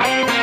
Bye. 0.00 0.39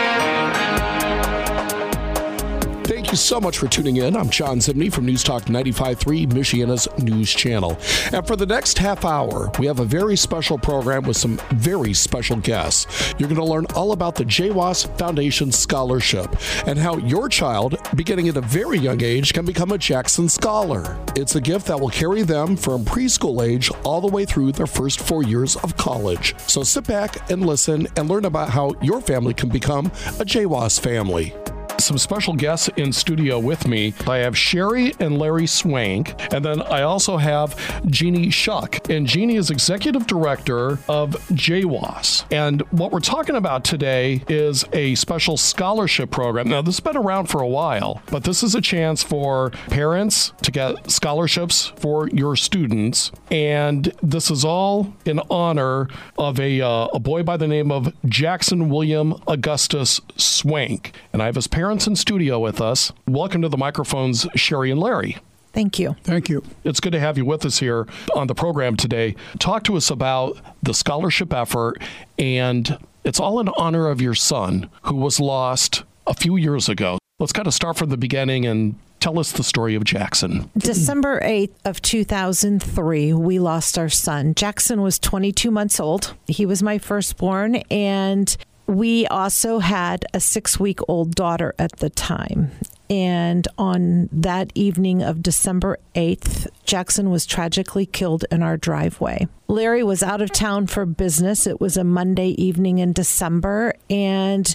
Thank 3.07 3.13
you 3.13 3.17
so 3.19 3.39
much 3.39 3.57
for 3.57 3.67
tuning 3.67 3.95
in. 3.95 4.17
I'm 4.17 4.29
Jon 4.29 4.57
Zimney 4.57 4.91
from 4.91 5.05
News 5.05 5.23
Talk 5.23 5.43
95.3, 5.43 6.27
Michiana's 6.27 6.89
news 7.01 7.33
channel. 7.33 7.77
And 8.11 8.27
for 8.27 8.35
the 8.35 8.45
next 8.45 8.77
half 8.77 9.05
hour, 9.05 9.49
we 9.57 9.65
have 9.65 9.79
a 9.79 9.85
very 9.85 10.17
special 10.17 10.57
program 10.57 11.03
with 11.03 11.15
some 11.15 11.39
very 11.51 11.93
special 11.93 12.35
guests. 12.35 13.13
You're 13.17 13.29
going 13.29 13.39
to 13.39 13.45
learn 13.45 13.65
all 13.75 13.93
about 13.93 14.15
the 14.15 14.25
JWAS 14.25 14.97
Foundation 14.97 15.53
Scholarship 15.53 16.35
and 16.67 16.77
how 16.77 16.97
your 16.97 17.29
child, 17.29 17.77
beginning 17.95 18.27
at 18.27 18.35
a 18.35 18.41
very 18.41 18.77
young 18.77 19.01
age, 19.01 19.33
can 19.33 19.45
become 19.45 19.71
a 19.71 19.77
Jackson 19.77 20.27
Scholar. 20.27 20.99
It's 21.15 21.35
a 21.35 21.41
gift 21.41 21.67
that 21.67 21.79
will 21.79 21.87
carry 21.87 22.23
them 22.23 22.57
from 22.57 22.83
preschool 22.83 23.41
age 23.41 23.71
all 23.85 24.01
the 24.01 24.07
way 24.07 24.25
through 24.25 24.51
their 24.51 24.67
first 24.67 24.99
four 24.99 25.23
years 25.23 25.55
of 25.55 25.77
college. 25.77 26.35
So 26.47 26.61
sit 26.61 26.85
back 26.85 27.31
and 27.31 27.45
listen 27.45 27.87
and 27.95 28.09
learn 28.09 28.25
about 28.25 28.49
how 28.49 28.73
your 28.81 28.99
family 28.99 29.33
can 29.33 29.47
become 29.47 29.85
a 29.85 30.25
JWAS 30.25 30.81
family 30.81 31.33
some 31.79 31.97
special 31.97 32.33
guests 32.33 32.69
in 32.77 32.91
studio 32.91 33.39
with 33.39 33.67
me. 33.67 33.93
I 34.07 34.17
have 34.17 34.37
Sherry 34.37 34.93
and 34.99 35.17
Larry 35.17 35.47
Swank, 35.47 36.15
and 36.33 36.43
then 36.43 36.61
I 36.61 36.81
also 36.81 37.17
have 37.17 37.55
Jeannie 37.87 38.29
Shuck. 38.29 38.89
And 38.89 39.05
Jeannie 39.05 39.35
is 39.35 39.49
executive 39.49 40.07
director 40.07 40.79
of 40.89 41.11
JWAS. 41.31 42.25
And 42.31 42.61
what 42.71 42.91
we're 42.91 42.99
talking 42.99 43.35
about 43.35 43.63
today 43.63 44.23
is 44.27 44.65
a 44.73 44.95
special 44.95 45.37
scholarship 45.37 46.11
program. 46.11 46.49
Now, 46.49 46.61
this 46.61 46.75
has 46.75 46.79
been 46.79 46.97
around 46.97 47.27
for 47.27 47.41
a 47.41 47.47
while, 47.47 48.01
but 48.11 48.23
this 48.23 48.43
is 48.43 48.55
a 48.55 48.61
chance 48.61 49.03
for 49.03 49.51
parents 49.69 50.33
to 50.43 50.51
get 50.51 50.89
scholarships 50.89 51.73
for 51.77 52.09
your 52.09 52.35
students. 52.35 53.11
And 53.29 53.93
this 54.01 54.31
is 54.31 54.43
all 54.43 54.93
in 55.05 55.19
honor 55.29 55.87
of 56.17 56.39
a, 56.39 56.61
uh, 56.61 56.87
a 56.93 56.99
boy 56.99 57.23
by 57.23 57.37
the 57.37 57.47
name 57.47 57.71
of 57.71 57.93
Jackson 58.05 58.69
William 58.69 59.21
Augustus 59.27 60.01
Swank. 60.15 60.93
And 61.13 61.21
I 61.21 61.25
have 61.25 61.35
his 61.35 61.47
parents 61.47 61.66
parents 61.67 61.85
in 61.85 61.97
studio 61.97 62.39
with 62.39 62.61
us. 62.61 62.93
Welcome 63.09 63.41
to 63.41 63.49
the 63.49 63.57
microphones, 63.57 64.25
Sherry 64.35 64.71
and 64.71 64.79
Larry. 64.79 65.17
Thank 65.51 65.77
you. 65.79 65.97
Thank 66.03 66.29
you. 66.29 66.41
It's 66.63 66.79
good 66.79 66.93
to 66.93 66.99
have 67.01 67.17
you 67.17 67.25
with 67.25 67.45
us 67.45 67.59
here 67.59 67.85
on 68.15 68.27
the 68.27 68.33
program 68.33 68.77
today. 68.77 69.17
Talk 69.37 69.65
to 69.65 69.75
us 69.75 69.89
about 69.89 70.37
the 70.63 70.73
scholarship 70.73 71.33
effort, 71.33 71.83
and 72.17 72.77
it's 73.03 73.19
all 73.19 73.41
in 73.41 73.49
honor 73.57 73.89
of 73.89 73.99
your 73.99 74.15
son 74.15 74.69
who 74.83 74.95
was 74.95 75.19
lost 75.19 75.83
a 76.07 76.13
few 76.13 76.37
years 76.37 76.69
ago. 76.69 76.99
Let's 77.19 77.33
kind 77.33 77.47
of 77.47 77.53
start 77.53 77.75
from 77.75 77.89
the 77.89 77.97
beginning 77.97 78.45
and 78.45 78.75
tell 79.01 79.19
us 79.19 79.33
the 79.33 79.43
story 79.43 79.75
of 79.75 79.83
Jackson. 79.83 80.49
December 80.57 81.19
8th 81.19 81.51
of 81.65 81.81
2003, 81.81 83.11
we 83.11 83.39
lost 83.39 83.77
our 83.77 83.89
son. 83.89 84.33
Jackson 84.35 84.81
was 84.81 84.97
22 84.99 85.51
months 85.51 85.81
old. 85.81 86.13
He 86.27 86.45
was 86.45 86.63
my 86.63 86.77
firstborn 86.77 87.57
and 87.69 88.37
we 88.67 89.07
also 89.07 89.59
had 89.59 90.05
a 90.13 90.19
six 90.19 90.59
week 90.59 90.79
old 90.87 91.15
daughter 91.15 91.55
at 91.57 91.77
the 91.77 91.89
time. 91.89 92.51
And 92.89 93.47
on 93.57 94.07
that 94.13 94.51
evening 94.55 95.01
of 95.01 95.21
December 95.21 95.77
8th, 95.95 96.47
Jackson 96.65 97.09
was 97.09 97.25
tragically 97.25 97.85
killed 97.85 98.23
in 98.31 98.41
our 98.43 98.55
driveway. 98.55 99.27
Larry 99.47 99.83
was 99.83 100.03
out 100.03 100.21
of 100.21 100.31
town 100.31 100.67
for 100.67 100.85
business. 100.85 101.47
It 101.47 101.59
was 101.59 101.75
a 101.75 101.83
Monday 101.83 102.29
evening 102.41 102.77
in 102.77 102.93
December. 102.93 103.73
And 103.89 104.53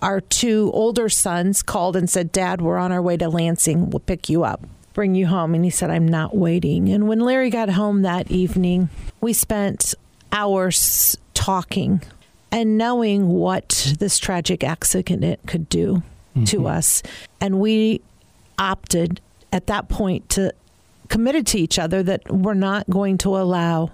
our 0.00 0.20
two 0.20 0.70
older 0.72 1.10
sons 1.10 1.62
called 1.62 1.96
and 1.96 2.08
said, 2.08 2.32
Dad, 2.32 2.62
we're 2.62 2.78
on 2.78 2.92
our 2.92 3.02
way 3.02 3.18
to 3.18 3.28
Lansing. 3.28 3.90
We'll 3.90 4.00
pick 4.00 4.30
you 4.30 4.44
up, 4.44 4.62
bring 4.94 5.14
you 5.14 5.26
home. 5.26 5.54
And 5.54 5.64
he 5.64 5.70
said, 5.70 5.90
I'm 5.90 6.08
not 6.08 6.34
waiting. 6.34 6.88
And 6.88 7.06
when 7.06 7.20
Larry 7.20 7.50
got 7.50 7.70
home 7.70 8.00
that 8.02 8.30
evening, 8.30 8.88
we 9.20 9.34
spent 9.34 9.94
hours 10.32 11.18
talking 11.34 12.00
and 12.54 12.78
knowing 12.78 13.28
what 13.30 13.92
this 13.98 14.16
tragic 14.16 14.62
accident 14.62 15.40
could 15.44 15.68
do 15.68 15.96
mm-hmm. 15.96 16.44
to 16.44 16.68
us. 16.68 17.02
And 17.40 17.58
we 17.58 18.00
opted 18.58 19.20
at 19.52 19.66
that 19.66 19.88
point 19.88 20.28
to 20.30 20.54
committed 21.08 21.48
to 21.48 21.58
each 21.58 21.80
other 21.80 22.02
that 22.04 22.32
we're 22.32 22.54
not 22.54 22.88
going 22.88 23.18
to 23.18 23.36
allow 23.36 23.90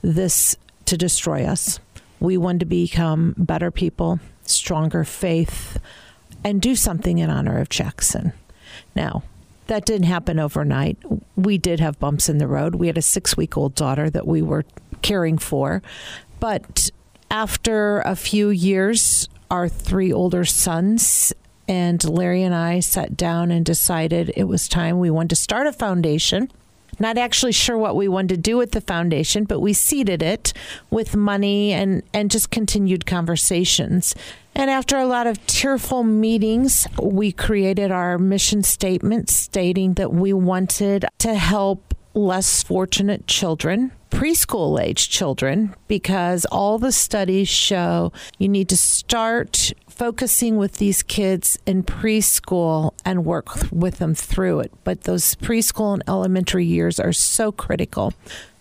this 0.00 0.56
to 0.86 0.96
destroy 0.96 1.44
us. 1.44 1.80
We 2.18 2.38
want 2.38 2.60
to 2.60 2.66
become 2.66 3.34
better 3.36 3.70
people, 3.70 4.20
stronger 4.42 5.04
faith, 5.04 5.78
and 6.42 6.62
do 6.62 6.74
something 6.76 7.18
in 7.18 7.28
honor 7.28 7.58
of 7.58 7.68
Jackson. 7.68 8.32
Now, 8.96 9.22
that 9.66 9.84
didn't 9.84 10.06
happen 10.06 10.38
overnight. 10.38 10.96
We 11.36 11.58
did 11.58 11.78
have 11.78 12.00
bumps 12.00 12.30
in 12.30 12.38
the 12.38 12.48
road. 12.48 12.76
We 12.76 12.86
had 12.86 12.96
a 12.96 13.02
six 13.02 13.36
week 13.36 13.58
old 13.58 13.74
daughter 13.74 14.08
that 14.08 14.26
we 14.26 14.40
were 14.40 14.64
caring 15.02 15.36
for. 15.36 15.82
But 16.40 16.90
after 17.30 18.00
a 18.00 18.16
few 18.16 18.50
years, 18.50 19.28
our 19.50 19.68
three 19.68 20.12
older 20.12 20.44
sons 20.44 21.32
and 21.68 22.02
Larry 22.02 22.42
and 22.42 22.54
I 22.54 22.80
sat 22.80 23.16
down 23.16 23.50
and 23.50 23.64
decided 23.64 24.32
it 24.34 24.44
was 24.44 24.68
time 24.68 24.98
we 24.98 25.10
wanted 25.10 25.30
to 25.30 25.36
start 25.36 25.66
a 25.66 25.72
foundation. 25.72 26.50
Not 26.98 27.18
actually 27.18 27.52
sure 27.52 27.78
what 27.78 27.94
we 27.94 28.08
wanted 28.08 28.30
to 28.30 28.36
do 28.40 28.56
with 28.56 28.72
the 28.72 28.80
foundation, 28.80 29.44
but 29.44 29.60
we 29.60 29.72
seeded 29.72 30.22
it 30.22 30.52
with 30.90 31.14
money 31.14 31.72
and, 31.72 32.02
and 32.12 32.30
just 32.30 32.50
continued 32.50 33.06
conversations. 33.06 34.14
And 34.54 34.70
after 34.70 34.96
a 34.96 35.06
lot 35.06 35.28
of 35.28 35.46
tearful 35.46 36.02
meetings, 36.02 36.88
we 37.00 37.30
created 37.30 37.92
our 37.92 38.18
mission 38.18 38.64
statement 38.64 39.30
stating 39.30 39.94
that 39.94 40.12
we 40.12 40.32
wanted 40.32 41.04
to 41.18 41.34
help 41.34 41.87
less 42.18 42.62
fortunate 42.62 43.26
children 43.26 43.92
preschool 44.10 44.80
age 44.82 45.08
children 45.10 45.74
because 45.86 46.44
all 46.46 46.78
the 46.78 46.92
studies 46.92 47.48
show 47.48 48.12
you 48.38 48.48
need 48.48 48.68
to 48.68 48.76
start 48.76 49.72
focusing 49.88 50.56
with 50.56 50.74
these 50.74 51.02
kids 51.02 51.58
in 51.66 51.82
preschool 51.82 52.92
and 53.04 53.24
work 53.24 53.48
with 53.72 53.98
them 53.98 54.14
through 54.14 54.60
it. 54.60 54.72
But 54.84 55.02
those 55.02 55.34
preschool 55.34 55.94
and 55.94 56.02
elementary 56.08 56.64
years 56.64 57.00
are 57.00 57.12
so 57.12 57.50
critical. 57.52 58.14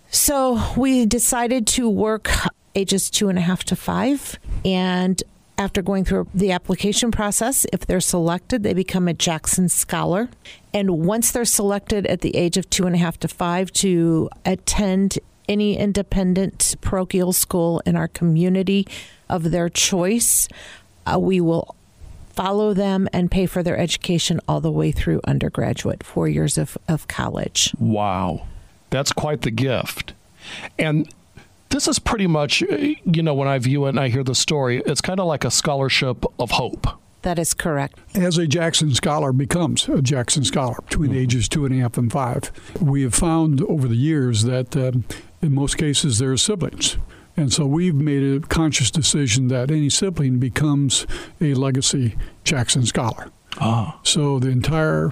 So 0.10 0.62
we 0.76 1.06
decided 1.06 1.68
to 1.68 1.90
work 1.90 2.32
ages 2.76 3.10
two 3.10 3.30
and 3.30 3.38
a 3.38 3.42
half 3.42 3.64
to 3.66 3.76
five. 3.76 4.40
And 4.66 5.22
after 5.58 5.82
going 5.82 6.06
through 6.06 6.28
the 6.34 6.52
application 6.52 7.12
process, 7.12 7.66
if 7.74 7.86
they're 7.86 8.00
selected, 8.00 8.64
they 8.64 8.74
become 8.74 9.08
a 9.08 9.14
Jackson 9.14 9.70
Scholar. 9.70 10.30
And 10.74 11.06
once 11.06 11.32
they're 11.32 11.46
selected 11.46 12.06
at 12.08 12.22
the 12.22 12.36
age 12.36 12.58
of 12.58 12.70
two 12.70 12.86
and 12.86 12.96
a 12.96 13.00
half 13.00 13.20
to 13.20 13.28
five 13.28 13.72
to 13.74 14.30
attend 14.46 15.18
any 15.48 15.78
independent 15.78 16.76
parochial 16.82 17.34
school 17.34 17.82
in 17.86 17.96
our 17.96 18.08
community 18.08 18.88
of 19.30 19.52
their 19.52 19.70
choice. 19.70 20.48
Uh, 21.06 21.20
we 21.20 21.40
will 21.40 21.76
follow 22.30 22.74
them 22.74 23.08
and 23.14 23.32
pay 23.32 23.46
for 23.46 23.64
their 23.64 23.78
education 23.78 24.40
all 24.48 24.62
the 24.62 24.72
way 24.72 24.92
through 24.92 25.20
undergraduate, 25.26 26.04
four 26.04 26.28
years 26.28 26.58
of, 26.58 26.78
of 26.88 27.08
college. 27.08 27.74
Wow. 27.80 28.46
That's 28.90 29.12
quite 29.12 29.42
the 29.42 29.52
gift. 29.52 30.14
And 30.78 31.10
this 31.78 31.88
is 31.88 32.00
pretty 32.00 32.26
much, 32.26 32.64
uh, 32.64 32.76
you 33.06 33.22
know, 33.22 33.36
when 33.36 33.48
I 33.48 33.60
view 33.60 33.86
it 33.86 33.90
and 33.90 34.00
I 34.00 34.10
hear 34.10 34.24
the 34.24 34.34
story, 34.34 34.82
it's 34.88 35.00
kind 35.00 35.20
of 35.20 35.28
like 35.28 35.44
a 35.44 35.52
scholarship 35.52 36.26
of 36.40 36.50
hope. 36.50 36.88
That 37.22 37.38
is 37.38 37.54
correct. 37.54 38.00
As 38.16 38.40
a 38.40 38.48
Jackson 38.48 38.96
Scholar 38.96 39.32
becomes 39.32 39.88
a 39.88 40.02
Jackson 40.02 40.44
Scholar 40.44 40.78
between 40.90 41.12
mm-hmm. 41.12 41.20
ages 41.20 41.48
two 41.48 41.66
and 41.66 41.76
a 41.76 41.78
half 41.78 41.96
and 42.00 42.12
five, 42.12 42.52
we 42.82 43.04
have 43.04 43.14
found 43.14 43.62
over 43.62 43.88
the 43.88 43.96
years 43.96 44.42
that 44.44 44.76
um, 44.76 45.06
in 45.44 45.54
most 45.54 45.78
cases, 45.78 46.18
they're 46.18 46.36
siblings. 46.36 46.98
And 47.36 47.54
so 47.54 47.68
we've 47.68 47.94
made 47.94 48.24
a 48.24 48.40
conscious 48.48 48.90
decision 48.90 49.48
that 49.50 49.70
any 49.70 49.92
sibling 49.92 50.40
becomes 50.40 51.06
a 51.40 51.54
legacy 51.54 52.16
Jackson 52.44 52.88
Scholar. 52.88 53.30
Ah. 53.60 54.00
So 54.02 54.40
the 54.40 54.50
entire 54.50 55.12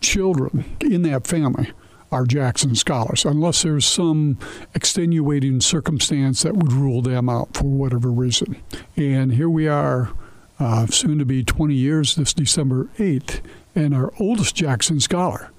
children 0.00 0.64
in 0.80 1.02
that 1.02 1.26
family 1.26 1.72
are 2.10 2.24
Jackson 2.24 2.74
Scholars, 2.74 3.24
unless 3.24 3.62
there's 3.62 3.86
some 3.86 4.38
extenuating 4.74 5.60
circumstance 5.60 6.42
that 6.42 6.56
would 6.56 6.72
rule 6.72 7.02
them 7.02 7.28
out 7.28 7.54
for 7.56 7.64
whatever 7.64 8.10
reason. 8.10 8.56
And 8.96 9.34
here 9.34 9.50
we 9.50 9.68
are, 9.68 10.10
uh, 10.58 10.86
soon 10.86 11.18
to 11.18 11.24
be 11.24 11.44
20 11.44 11.74
years 11.74 12.14
this 12.14 12.32
December 12.32 12.88
8th, 12.98 13.40
and 13.74 13.94
our 13.94 14.12
oldest 14.18 14.54
Jackson 14.54 15.00
Scholar 15.00 15.50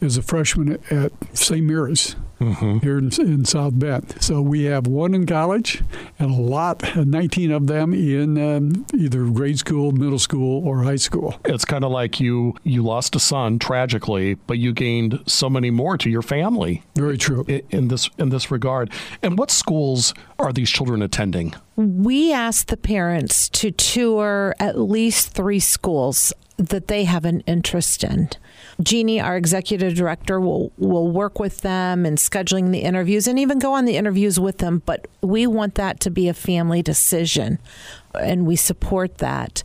is 0.00 0.16
a 0.16 0.22
freshman 0.22 0.78
at 0.90 1.12
St. 1.32 1.64
Mary's 1.64 2.16
mm-hmm. 2.40 2.78
here 2.78 2.98
in, 2.98 3.10
in, 3.20 3.44
South 3.44 3.78
Bend. 3.78 4.14
So 4.20 4.40
we 4.40 4.64
have 4.64 4.86
one 4.86 5.14
in 5.14 5.26
college 5.26 5.82
and 6.18 6.30
a 6.30 6.40
lot, 6.40 6.96
19 6.96 7.50
of 7.50 7.66
them 7.66 7.92
in 7.94 8.38
um, 8.38 8.86
either 8.94 9.24
grade 9.26 9.58
school, 9.58 9.92
middle 9.92 10.18
school, 10.18 10.66
or 10.66 10.82
high 10.82 10.96
school. 10.96 11.38
It's 11.44 11.64
kind 11.64 11.84
of 11.84 11.90
like 11.90 12.20
you 12.20 12.54
you 12.62 12.82
lost 12.82 13.16
a 13.16 13.20
son 13.20 13.58
tragically, 13.58 14.34
but 14.34 14.58
you 14.58 14.72
gained 14.72 15.22
so 15.26 15.48
many 15.48 15.70
more 15.70 15.96
to 15.98 16.10
your 16.10 16.22
family. 16.22 16.82
Very 16.94 17.18
true. 17.18 17.44
In, 17.48 17.62
in 17.70 17.88
this 17.88 18.10
in 18.18 18.30
this 18.30 18.50
regard. 18.50 18.90
And 19.22 19.38
what 19.38 19.50
schools 19.50 20.14
are 20.38 20.52
these 20.52 20.70
children 20.70 21.02
attending? 21.02 21.54
We 21.76 22.32
asked 22.32 22.68
the 22.68 22.76
parents 22.76 23.48
to 23.50 23.70
tour 23.70 24.54
at 24.58 24.78
least 24.78 25.30
three 25.30 25.60
schools 25.60 26.32
that 26.56 26.88
they 26.88 27.04
have 27.04 27.24
an 27.24 27.40
interest 27.40 28.02
in. 28.02 28.30
Jeannie, 28.80 29.20
our 29.20 29.36
executive 29.36 29.94
director, 29.94 30.40
will 30.40 30.72
will 30.76 31.10
work 31.10 31.38
with 31.38 31.60
them 31.60 32.04
and 32.04 32.18
scheduling 32.28 32.72
the 32.72 32.80
interviews 32.80 33.26
and 33.26 33.38
even 33.38 33.58
go 33.58 33.72
on 33.72 33.84
the 33.84 33.96
interviews 33.96 34.38
with 34.40 34.58
them, 34.58 34.82
but 34.84 35.06
we 35.20 35.46
want 35.46 35.74
that 35.76 36.00
to 36.00 36.10
be 36.10 36.28
a 36.28 36.34
family 36.34 36.82
decision 36.82 37.58
and 38.18 38.46
we 38.46 38.56
support 38.56 39.18
that. 39.18 39.62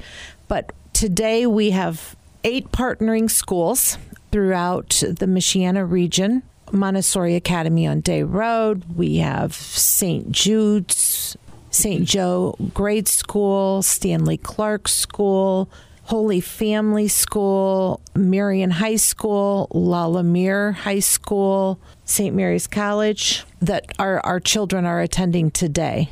But 0.47 0.73
today 0.93 1.45
we 1.45 1.71
have 1.71 2.15
eight 2.43 2.71
partnering 2.71 3.29
schools 3.29 3.97
throughout 4.31 4.89
the 4.89 5.25
Michiana 5.25 5.89
region. 5.89 6.43
Montessori 6.71 7.35
Academy 7.35 7.85
on 7.85 7.99
Day 7.99 8.23
Road. 8.23 8.83
We 8.95 9.17
have 9.17 9.53
St. 9.53 10.31
Jude's, 10.31 11.35
St. 11.69 12.05
Joe 12.05 12.55
Grade 12.73 13.07
School, 13.07 13.81
Stanley 13.81 14.37
Clark 14.37 14.87
School, 14.87 15.69
Holy 16.11 16.41
Family 16.41 17.07
School, 17.07 18.01
Marian 18.13 18.69
High 18.69 18.97
School, 18.97 19.69
La 19.73 20.07
Lumiere 20.07 20.73
High 20.73 20.99
School, 20.99 21.79
St. 22.03 22.35
Mary's 22.35 22.67
College 22.67 23.45
that 23.61 23.85
our, 23.97 24.19
our 24.25 24.41
children 24.41 24.85
are 24.85 24.99
attending 24.99 25.51
today. 25.51 26.09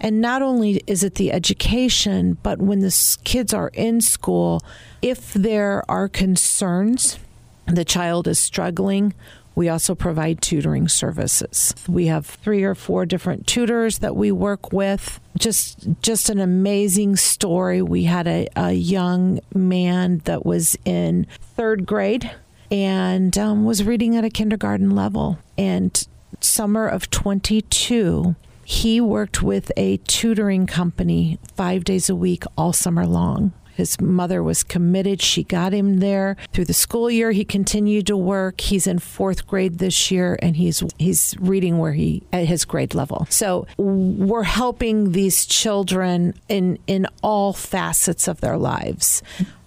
And 0.00 0.22
not 0.22 0.40
only 0.40 0.82
is 0.86 1.04
it 1.04 1.16
the 1.16 1.30
education, 1.30 2.38
but 2.42 2.58
when 2.58 2.78
the 2.78 3.18
kids 3.24 3.52
are 3.52 3.68
in 3.74 4.00
school, 4.00 4.62
if 5.02 5.34
there 5.34 5.84
are 5.90 6.08
concerns, 6.08 7.18
the 7.66 7.84
child 7.84 8.26
is 8.26 8.38
struggling, 8.38 9.12
we 9.54 9.68
also 9.68 9.94
provide 9.94 10.42
tutoring 10.42 10.88
services. 10.88 11.74
We 11.88 12.06
have 12.06 12.26
three 12.26 12.64
or 12.64 12.74
four 12.74 13.06
different 13.06 13.46
tutors 13.46 13.98
that 13.98 14.16
we 14.16 14.32
work 14.32 14.72
with. 14.72 15.20
Just 15.38 15.88
just 16.02 16.28
an 16.28 16.40
amazing 16.40 17.16
story. 17.16 17.82
We 17.82 18.04
had 18.04 18.26
a, 18.26 18.48
a 18.56 18.72
young 18.72 19.40
man 19.54 20.18
that 20.24 20.44
was 20.44 20.76
in 20.84 21.26
third 21.56 21.86
grade 21.86 22.30
and 22.70 23.36
um, 23.38 23.64
was 23.64 23.84
reading 23.84 24.16
at 24.16 24.24
a 24.24 24.30
kindergarten 24.30 24.90
level. 24.90 25.38
And 25.56 26.06
summer 26.40 26.86
of 26.86 27.10
22, 27.10 28.34
he 28.64 29.00
worked 29.00 29.42
with 29.42 29.70
a 29.76 29.98
tutoring 29.98 30.66
company 30.66 31.38
five 31.54 31.84
days 31.84 32.08
a 32.08 32.16
week 32.16 32.44
all 32.56 32.72
summer 32.72 33.06
long. 33.06 33.52
His 33.74 34.00
mother 34.00 34.42
was 34.42 34.62
committed. 34.62 35.20
She 35.20 35.42
got 35.42 35.72
him 35.72 35.98
there 35.98 36.36
through 36.52 36.66
the 36.66 36.74
school 36.74 37.10
year. 37.10 37.32
He 37.32 37.44
continued 37.44 38.06
to 38.06 38.16
work. 38.16 38.60
He's 38.60 38.86
in 38.86 38.98
fourth 38.98 39.46
grade 39.46 39.78
this 39.78 40.10
year, 40.10 40.38
and 40.40 40.56
he's 40.56 40.82
he's 40.98 41.34
reading 41.40 41.78
where 41.78 41.92
he 41.92 42.22
at 42.32 42.46
his 42.46 42.64
grade 42.64 42.94
level. 42.94 43.26
So 43.30 43.66
we're 43.76 44.44
helping 44.44 45.12
these 45.12 45.46
children 45.46 46.34
in 46.48 46.78
in 46.86 47.06
all 47.22 47.52
facets 47.52 48.28
of 48.28 48.40
their 48.40 48.56
lives 48.56 49.22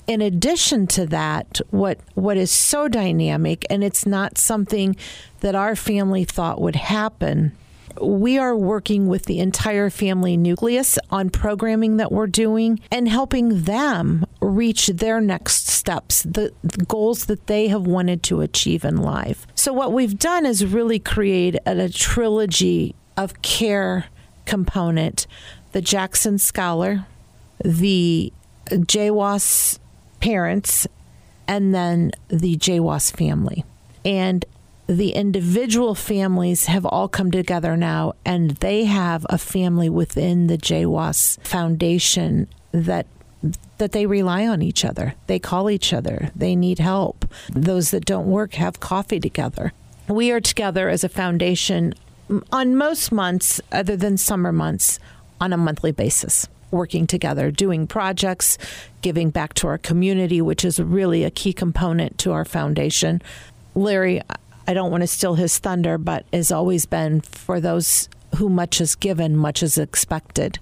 in 0.08 0.22
addition 0.22 0.88
to 0.88 1.06
that, 1.08 1.60
what 1.70 2.00
what 2.16 2.38
is 2.38 2.50
so 2.50 2.88
dynamic, 2.88 3.66
and 3.70 3.84
it's 3.84 4.06
not 4.06 4.38
something 4.38 4.96
that 5.42 5.54
our 5.54 5.76
family 5.76 6.24
thought 6.24 6.62
would 6.62 6.78
happen, 6.78 7.52
we 8.02 8.38
are 8.38 8.56
working 8.56 9.08
with 9.08 9.26
the 9.26 9.40
entire 9.40 9.90
family 9.90 10.38
nucleus 10.38 10.98
on 11.10 11.30
programming 11.30 11.98
that 11.98 12.12
we're 12.12 12.28
doing 12.28 12.80
and 12.92 13.08
helping 13.08 13.64
them 13.64 14.26
reach 14.42 14.88
their 14.88 15.20
next 15.22 15.68
steps, 15.68 16.24
the, 16.24 16.54
the, 16.64 16.86
goals 16.86 17.26
that 17.26 17.48
they 17.48 17.68
have 17.68 17.86
wanted 17.86 18.24
to 18.24 18.42
achieve 18.42 18.84
in 18.84 18.98
life. 18.98 19.48
So, 19.56 19.74
what 19.74 19.94
we've 19.94 20.18
done 20.18 20.46
is 20.46 20.66
really 20.66 21.00
create 21.00 21.56
a, 21.66 21.86
a 21.86 21.90
trilogy 21.90 22.96
of 23.16 23.42
care 23.42 24.06
component 24.46 25.28
the 25.74 25.82
Jackson 25.82 26.38
Scholar, 26.38 27.06
the 27.64 28.32
JWAS 28.70 29.80
parents, 30.20 30.88
and 31.48 31.74
then 31.74 32.12
the 32.30 32.56
JWAS 32.58 33.16
family. 33.16 33.64
And 34.04 34.46
the 34.88 35.12
individual 35.12 35.94
families 35.96 36.66
have 36.66 36.86
all 36.86 37.08
come 37.08 37.30
together 37.30 37.76
now 37.76 38.14
and 38.26 38.52
they 38.52 38.86
have 38.86 39.26
a 39.30 39.38
family 39.38 39.90
within 39.90 40.48
the 40.48 40.58
JWAS 40.58 41.40
Foundation 41.42 42.48
that 42.72 43.06
that 43.78 43.92
they 43.92 44.08
rely 44.08 44.48
on 44.48 44.64
each 44.64 44.84
other. 44.84 45.14
They 45.28 45.38
call 45.38 45.70
each 45.70 45.94
other. 45.94 46.32
They 46.36 46.56
need 46.56 46.80
help. 46.80 47.26
Those 47.50 47.92
that 47.92 48.06
don't 48.06 48.26
work 48.26 48.56
have 48.56 48.80
coffee 48.80 49.20
together. 49.20 49.72
We 50.08 50.32
are 50.32 50.42
together 50.42 50.90
as 50.90 51.04
a 51.04 51.10
foundation 51.10 51.94
on 52.52 52.76
most 52.76 53.12
months 53.12 53.62
other 53.72 53.96
than 53.96 54.18
summer 54.18 54.52
months 54.52 55.00
on 55.40 55.54
a 55.54 55.58
monthly 55.58 55.92
basis 55.92 56.48
working 56.72 57.08
together, 57.08 57.52
doing 57.52 57.88
projects, 57.88 58.58
giving 59.02 59.30
back 59.30 59.54
to 59.54 59.68
our 59.68 59.78
community, 59.78 60.42
which 60.42 60.66
is 60.66 60.80
really 60.80 61.24
a 61.24 61.32
key 61.32 61.54
component 61.54 62.18
to 62.18 62.32
our 62.34 62.44
foundation. 62.44 63.22
Larry, 63.74 64.22
I 64.68 64.74
don't 64.74 64.92
want 64.92 65.02
to 65.02 65.08
steal 65.08 65.36
his 65.36 65.58
thunder, 65.58 65.98
but 65.98 66.26
has 66.34 66.52
always 66.52 66.86
been 66.86 67.22
for 67.22 67.60
those 67.62 68.10
who 68.36 68.50
much 68.50 68.82
is 68.82 68.96
given, 68.96 69.36
much 69.38 69.64
is 69.64 69.78
expected. 69.78 70.60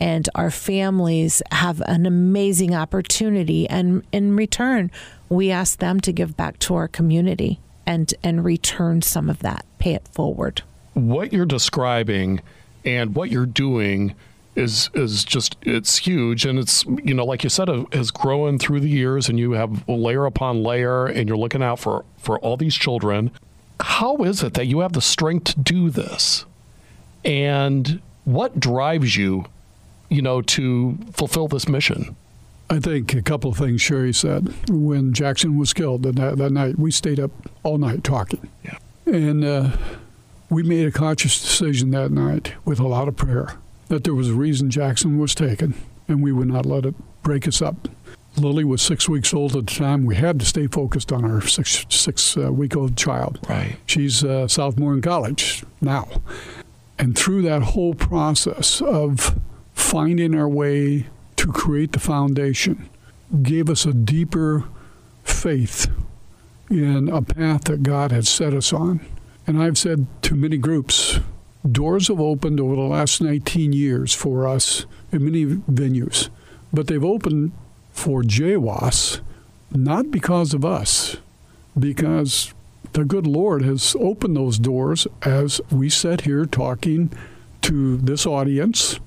And 0.00 0.28
our 0.34 0.50
families 0.50 1.42
have 1.52 1.80
an 1.86 2.06
amazing 2.06 2.74
opportunity. 2.74 3.68
And 3.68 4.02
in 4.12 4.36
return, 4.36 4.90
we 5.28 5.50
ask 5.50 5.78
them 5.78 6.00
to 6.00 6.12
give 6.12 6.36
back 6.36 6.58
to 6.60 6.74
our 6.74 6.88
community 6.88 7.60
and, 7.86 8.12
and 8.22 8.44
return 8.44 9.00
some 9.02 9.30
of 9.30 9.38
that, 9.40 9.64
pay 9.78 9.94
it 9.94 10.06
forward. 10.08 10.62
What 10.94 11.32
you're 11.32 11.46
describing 11.46 12.40
and 12.84 13.14
what 13.14 13.30
you're 13.30 13.46
doing 13.46 14.14
is 14.56 14.90
is 14.94 15.24
just 15.24 15.56
it's 15.62 15.98
huge 15.98 16.46
and 16.46 16.58
it's 16.58 16.84
you 17.04 17.14
know 17.14 17.24
like 17.24 17.44
you 17.44 17.50
said 17.50 17.68
it 17.68 17.94
has 17.94 18.10
grown 18.10 18.58
through 18.58 18.80
the 18.80 18.88
years 18.88 19.28
and 19.28 19.38
you 19.38 19.52
have 19.52 19.86
layer 19.88 20.24
upon 20.24 20.62
layer 20.62 21.06
and 21.06 21.28
you're 21.28 21.36
looking 21.36 21.62
out 21.62 21.78
for 21.78 22.04
for 22.16 22.38
all 22.40 22.56
these 22.56 22.74
children 22.74 23.30
how 23.80 24.16
is 24.18 24.42
it 24.42 24.54
that 24.54 24.66
you 24.66 24.80
have 24.80 24.94
the 24.94 25.00
strength 25.00 25.44
to 25.44 25.60
do 25.60 25.90
this 25.90 26.46
and 27.24 28.00
what 28.24 28.58
drives 28.58 29.14
you 29.16 29.44
you 30.08 30.22
know 30.22 30.40
to 30.40 30.98
fulfill 31.12 31.46
this 31.46 31.68
mission 31.68 32.16
I 32.68 32.80
think 32.80 33.14
a 33.14 33.22
couple 33.22 33.52
of 33.52 33.56
things 33.56 33.80
Sherry 33.80 34.12
said. 34.12 34.52
When 34.68 35.12
Jackson 35.12 35.56
was 35.56 35.72
killed 35.72 36.02
that, 36.02 36.36
that 36.36 36.50
night, 36.50 36.76
we 36.76 36.90
stayed 36.90 37.20
up 37.20 37.30
all 37.62 37.78
night 37.78 38.02
talking. 38.02 38.48
Yeah. 38.64 38.78
And 39.06 39.44
uh, 39.44 39.70
we 40.50 40.64
made 40.64 40.84
a 40.84 40.90
conscious 40.90 41.40
decision 41.40 41.92
that 41.92 42.10
night 42.10 42.54
with 42.64 42.80
a 42.80 42.88
lot 42.88 43.06
of 43.06 43.14
prayer 43.14 43.54
that 43.88 44.04
there 44.04 44.14
was 44.14 44.28
a 44.28 44.34
reason 44.34 44.70
Jackson 44.70 45.18
was 45.18 45.34
taken, 45.34 45.74
and 46.08 46.22
we 46.22 46.32
would 46.32 46.48
not 46.48 46.66
let 46.66 46.86
it 46.86 46.94
break 47.22 47.46
us 47.46 47.62
up. 47.62 47.88
Lily 48.36 48.64
was 48.64 48.82
six 48.82 49.08
weeks 49.08 49.32
old 49.32 49.56
at 49.56 49.66
the 49.66 49.74
time. 49.74 50.04
We 50.04 50.16
had 50.16 50.38
to 50.40 50.46
stay 50.46 50.66
focused 50.66 51.10
on 51.10 51.24
our 51.24 51.40
six 51.40 51.86
six 51.88 52.36
uh, 52.36 52.52
week 52.52 52.76
old 52.76 52.96
child. 52.96 53.38
Right. 53.48 53.76
She's 53.86 54.22
uh, 54.22 54.46
sophomore 54.48 54.92
in 54.92 55.02
college 55.02 55.64
now, 55.80 56.08
and 56.98 57.16
through 57.16 57.42
that 57.42 57.62
whole 57.62 57.94
process 57.94 58.82
of 58.82 59.38
finding 59.74 60.34
our 60.34 60.48
way 60.48 61.06
to 61.36 61.52
create 61.52 61.92
the 61.92 62.00
foundation, 62.00 62.88
gave 63.42 63.70
us 63.70 63.86
a 63.86 63.92
deeper 63.92 64.64
faith 65.22 65.86
in 66.70 67.08
a 67.08 67.22
path 67.22 67.64
that 67.64 67.82
God 67.82 68.12
had 68.12 68.26
set 68.26 68.54
us 68.54 68.72
on. 68.72 69.00
And 69.46 69.62
I've 69.62 69.78
said 69.78 70.06
to 70.22 70.34
many 70.34 70.56
groups 70.56 71.20
doors 71.72 72.08
have 72.08 72.20
opened 72.20 72.60
over 72.60 72.76
the 72.76 72.82
last 72.82 73.20
19 73.20 73.72
years 73.72 74.12
for 74.12 74.46
us 74.46 74.86
in 75.12 75.24
many 75.24 75.44
venues, 75.44 76.28
but 76.72 76.86
they've 76.86 77.04
opened 77.04 77.52
for 77.92 78.22
JWAS 78.22 79.20
not 79.72 80.10
because 80.10 80.54
of 80.54 80.64
us, 80.64 81.16
because 81.78 82.52
the 82.92 83.04
good 83.04 83.26
Lord 83.26 83.62
has 83.62 83.96
opened 83.98 84.36
those 84.36 84.58
doors 84.58 85.06
as 85.22 85.60
we 85.70 85.88
sit 85.90 86.22
here 86.22 86.46
talking 86.46 87.12
to 87.62 87.96
this 87.98 88.26
audience. 88.26 89.00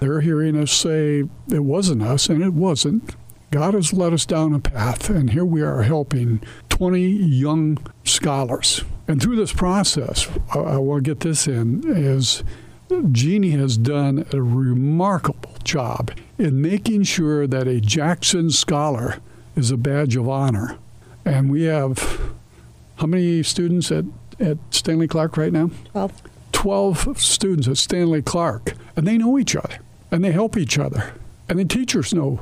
They're 0.00 0.20
hearing 0.20 0.56
us 0.56 0.72
say 0.72 1.24
it 1.50 1.64
wasn't 1.64 2.02
us, 2.02 2.28
and 2.28 2.42
it 2.42 2.54
wasn't. 2.54 3.14
God 3.50 3.74
has 3.74 3.92
led 3.92 4.12
us 4.12 4.24
down 4.24 4.54
a 4.54 4.60
path, 4.60 5.10
and 5.10 5.30
here 5.30 5.44
we 5.44 5.60
are 5.60 5.82
helping 5.82 6.40
20 6.68 7.00
young 7.00 7.78
scholars 8.04 8.84
and 9.10 9.20
through 9.20 9.34
this 9.34 9.52
process, 9.52 10.28
I, 10.54 10.58
I 10.60 10.76
want 10.76 11.04
to 11.04 11.10
get 11.10 11.18
this 11.18 11.48
in, 11.48 11.82
is 11.84 12.44
Jeannie 13.10 13.50
has 13.50 13.76
done 13.76 14.24
a 14.32 14.40
remarkable 14.40 15.56
job 15.64 16.12
in 16.38 16.62
making 16.62 17.02
sure 17.02 17.48
that 17.48 17.66
a 17.66 17.80
Jackson 17.80 18.50
Scholar 18.50 19.16
is 19.56 19.72
a 19.72 19.76
badge 19.76 20.14
of 20.14 20.28
honor. 20.28 20.78
And 21.24 21.50
we 21.50 21.64
have 21.64 22.20
how 22.98 23.06
many 23.06 23.42
students 23.42 23.90
at, 23.90 24.04
at 24.38 24.58
Stanley 24.70 25.08
Clark 25.08 25.36
right 25.36 25.52
now? 25.52 25.72
12. 25.90 26.22
12 26.52 27.20
students 27.20 27.66
at 27.66 27.78
Stanley 27.78 28.22
Clark. 28.22 28.74
And 28.94 29.08
they 29.08 29.18
know 29.18 29.40
each 29.40 29.56
other 29.56 29.78
and 30.12 30.22
they 30.22 30.30
help 30.30 30.56
each 30.56 30.78
other. 30.78 31.14
And 31.48 31.58
the 31.58 31.64
teachers 31.64 32.14
know 32.14 32.40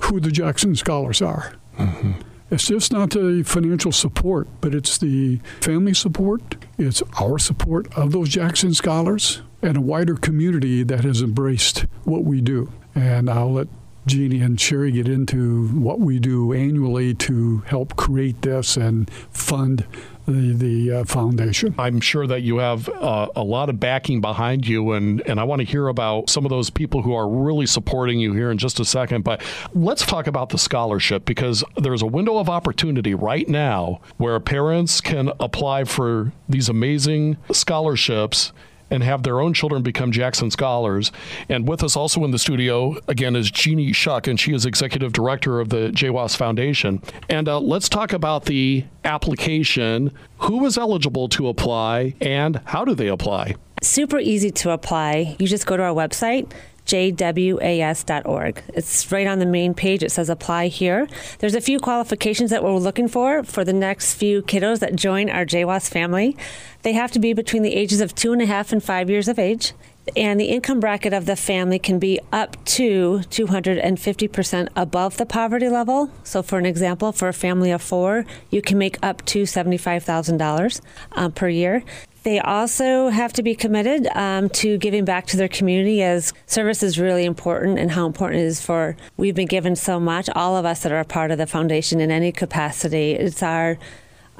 who 0.00 0.20
the 0.20 0.30
Jackson 0.30 0.76
Scholars 0.76 1.22
are. 1.22 1.54
Mm-hmm. 1.78 2.12
It's 2.50 2.66
just 2.66 2.92
not 2.92 3.10
the 3.10 3.44
financial 3.44 3.92
support, 3.92 4.48
but 4.60 4.74
it's 4.74 4.98
the 4.98 5.40
family 5.60 5.94
support. 5.94 6.56
It's 6.78 7.02
our 7.20 7.38
support 7.38 7.92
of 7.96 8.10
those 8.10 8.28
Jackson 8.28 8.74
scholars 8.74 9.42
and 9.62 9.76
a 9.76 9.80
wider 9.80 10.16
community 10.16 10.82
that 10.82 11.04
has 11.04 11.22
embraced 11.22 11.86
what 12.04 12.24
we 12.24 12.40
do. 12.40 12.72
And 12.94 13.30
I'll 13.30 13.52
let 13.52 13.68
Jeannie 14.06 14.40
and 14.40 14.60
Sherry 14.60 14.90
get 14.90 15.06
into 15.06 15.68
what 15.68 16.00
we 16.00 16.18
do 16.18 16.52
annually 16.52 17.14
to 17.14 17.58
help 17.66 17.94
create 17.94 18.42
this 18.42 18.76
and 18.76 19.08
fund 19.30 19.86
the 20.30 20.52
the 20.52 20.92
uh, 21.00 21.04
foundation. 21.04 21.74
I'm 21.78 22.00
sure 22.00 22.26
that 22.26 22.42
you 22.42 22.58
have 22.58 22.88
uh, 22.88 23.28
a 23.34 23.42
lot 23.42 23.68
of 23.68 23.80
backing 23.80 24.20
behind 24.20 24.66
you, 24.66 24.92
and 24.92 25.20
and 25.22 25.40
I 25.40 25.44
want 25.44 25.60
to 25.60 25.66
hear 25.66 25.88
about 25.88 26.30
some 26.30 26.44
of 26.44 26.50
those 26.50 26.70
people 26.70 27.02
who 27.02 27.14
are 27.14 27.28
really 27.28 27.66
supporting 27.66 28.18
you 28.18 28.32
here 28.32 28.50
in 28.50 28.58
just 28.58 28.80
a 28.80 28.84
second. 28.84 29.24
But 29.24 29.42
let's 29.74 30.04
talk 30.04 30.26
about 30.26 30.50
the 30.50 30.58
scholarship 30.58 31.24
because 31.24 31.64
there's 31.76 32.02
a 32.02 32.06
window 32.06 32.38
of 32.38 32.48
opportunity 32.48 33.14
right 33.14 33.48
now 33.48 34.00
where 34.16 34.38
parents 34.40 35.00
can 35.00 35.32
apply 35.40 35.84
for 35.84 36.32
these 36.48 36.68
amazing 36.68 37.36
scholarships 37.52 38.52
and 38.90 39.02
have 39.02 39.22
their 39.22 39.40
own 39.40 39.54
children 39.54 39.82
become 39.82 40.12
Jackson 40.12 40.50
Scholars. 40.50 41.12
And 41.48 41.68
with 41.68 41.82
us 41.82 41.96
also 41.96 42.24
in 42.24 42.30
the 42.30 42.38
studio, 42.38 42.96
again, 43.08 43.36
is 43.36 43.50
Jeannie 43.50 43.92
Shuck, 43.92 44.26
and 44.26 44.38
she 44.38 44.52
is 44.52 44.66
Executive 44.66 45.12
Director 45.12 45.60
of 45.60 45.68
the 45.68 45.90
JWAS 45.90 46.36
Foundation. 46.36 47.02
And 47.28 47.48
uh, 47.48 47.60
let's 47.60 47.88
talk 47.88 48.12
about 48.12 48.44
the 48.44 48.84
application. 49.04 50.12
Who 50.38 50.64
is 50.66 50.76
eligible 50.76 51.28
to 51.30 51.48
apply, 51.48 52.14
and 52.20 52.60
how 52.64 52.84
do 52.84 52.94
they 52.94 53.08
apply? 53.08 53.54
Super 53.82 54.18
easy 54.18 54.50
to 54.50 54.72
apply. 54.72 55.36
You 55.38 55.46
just 55.46 55.66
go 55.66 55.76
to 55.76 55.82
our 55.82 55.94
website, 55.94 56.52
jwas.org. 56.86 58.62
It's 58.74 59.12
right 59.12 59.26
on 59.26 59.38
the 59.38 59.46
main 59.46 59.74
page. 59.74 60.02
It 60.02 60.12
says 60.12 60.28
apply 60.28 60.68
here. 60.68 61.08
There's 61.38 61.54
a 61.54 61.60
few 61.60 61.78
qualifications 61.78 62.50
that 62.50 62.62
we're 62.62 62.76
looking 62.76 63.08
for 63.08 63.42
for 63.44 63.64
the 63.64 63.72
next 63.72 64.14
few 64.14 64.42
kiddos 64.42 64.80
that 64.80 64.96
join 64.96 65.30
our 65.30 65.44
JWAS 65.44 65.88
family. 65.88 66.36
They 66.82 66.92
have 66.94 67.12
to 67.12 67.18
be 67.18 67.32
between 67.32 67.62
the 67.62 67.74
ages 67.74 68.00
of 68.00 68.14
two 68.14 68.32
and 68.32 68.40
a 68.40 68.46
half 68.46 68.72
and 68.72 68.82
five 68.82 69.10
years 69.10 69.28
of 69.28 69.38
age. 69.38 69.74
And 70.16 70.40
the 70.40 70.46
income 70.46 70.80
bracket 70.80 71.12
of 71.12 71.26
the 71.26 71.36
family 71.36 71.78
can 71.78 71.98
be 71.98 72.18
up 72.32 72.62
to 72.64 73.20
250% 73.30 74.68
above 74.74 75.18
the 75.18 75.26
poverty 75.26 75.68
level. 75.68 76.10
So, 76.24 76.42
for 76.42 76.58
an 76.58 76.66
example, 76.66 77.12
for 77.12 77.28
a 77.28 77.32
family 77.32 77.70
of 77.70 77.82
four, 77.82 78.24
you 78.50 78.62
can 78.62 78.78
make 78.78 78.98
up 79.02 79.24
to 79.26 79.42
$75,000 79.42 80.80
uh, 81.12 81.28
per 81.28 81.48
year. 81.48 81.84
They 82.22 82.38
also 82.38 83.08
have 83.08 83.32
to 83.34 83.42
be 83.42 83.54
committed 83.54 84.06
um, 84.14 84.50
to 84.50 84.76
giving 84.76 85.04
back 85.04 85.26
to 85.28 85.36
their 85.38 85.48
community 85.48 86.02
as 86.02 86.34
service 86.46 86.82
is 86.82 86.98
really 86.98 87.24
important 87.24 87.78
and 87.78 87.90
how 87.90 88.06
important 88.06 88.42
it 88.42 88.46
is 88.46 88.60
for 88.60 88.96
we've 89.16 89.34
been 89.34 89.48
given 89.48 89.74
so 89.74 89.98
much, 89.98 90.28
all 90.34 90.56
of 90.56 90.66
us 90.66 90.82
that 90.82 90.92
are 90.92 91.00
a 91.00 91.04
part 91.04 91.30
of 91.30 91.38
the 91.38 91.46
foundation 91.46 92.00
in 92.00 92.10
any 92.10 92.30
capacity. 92.30 93.12
It's 93.12 93.42
our 93.42 93.78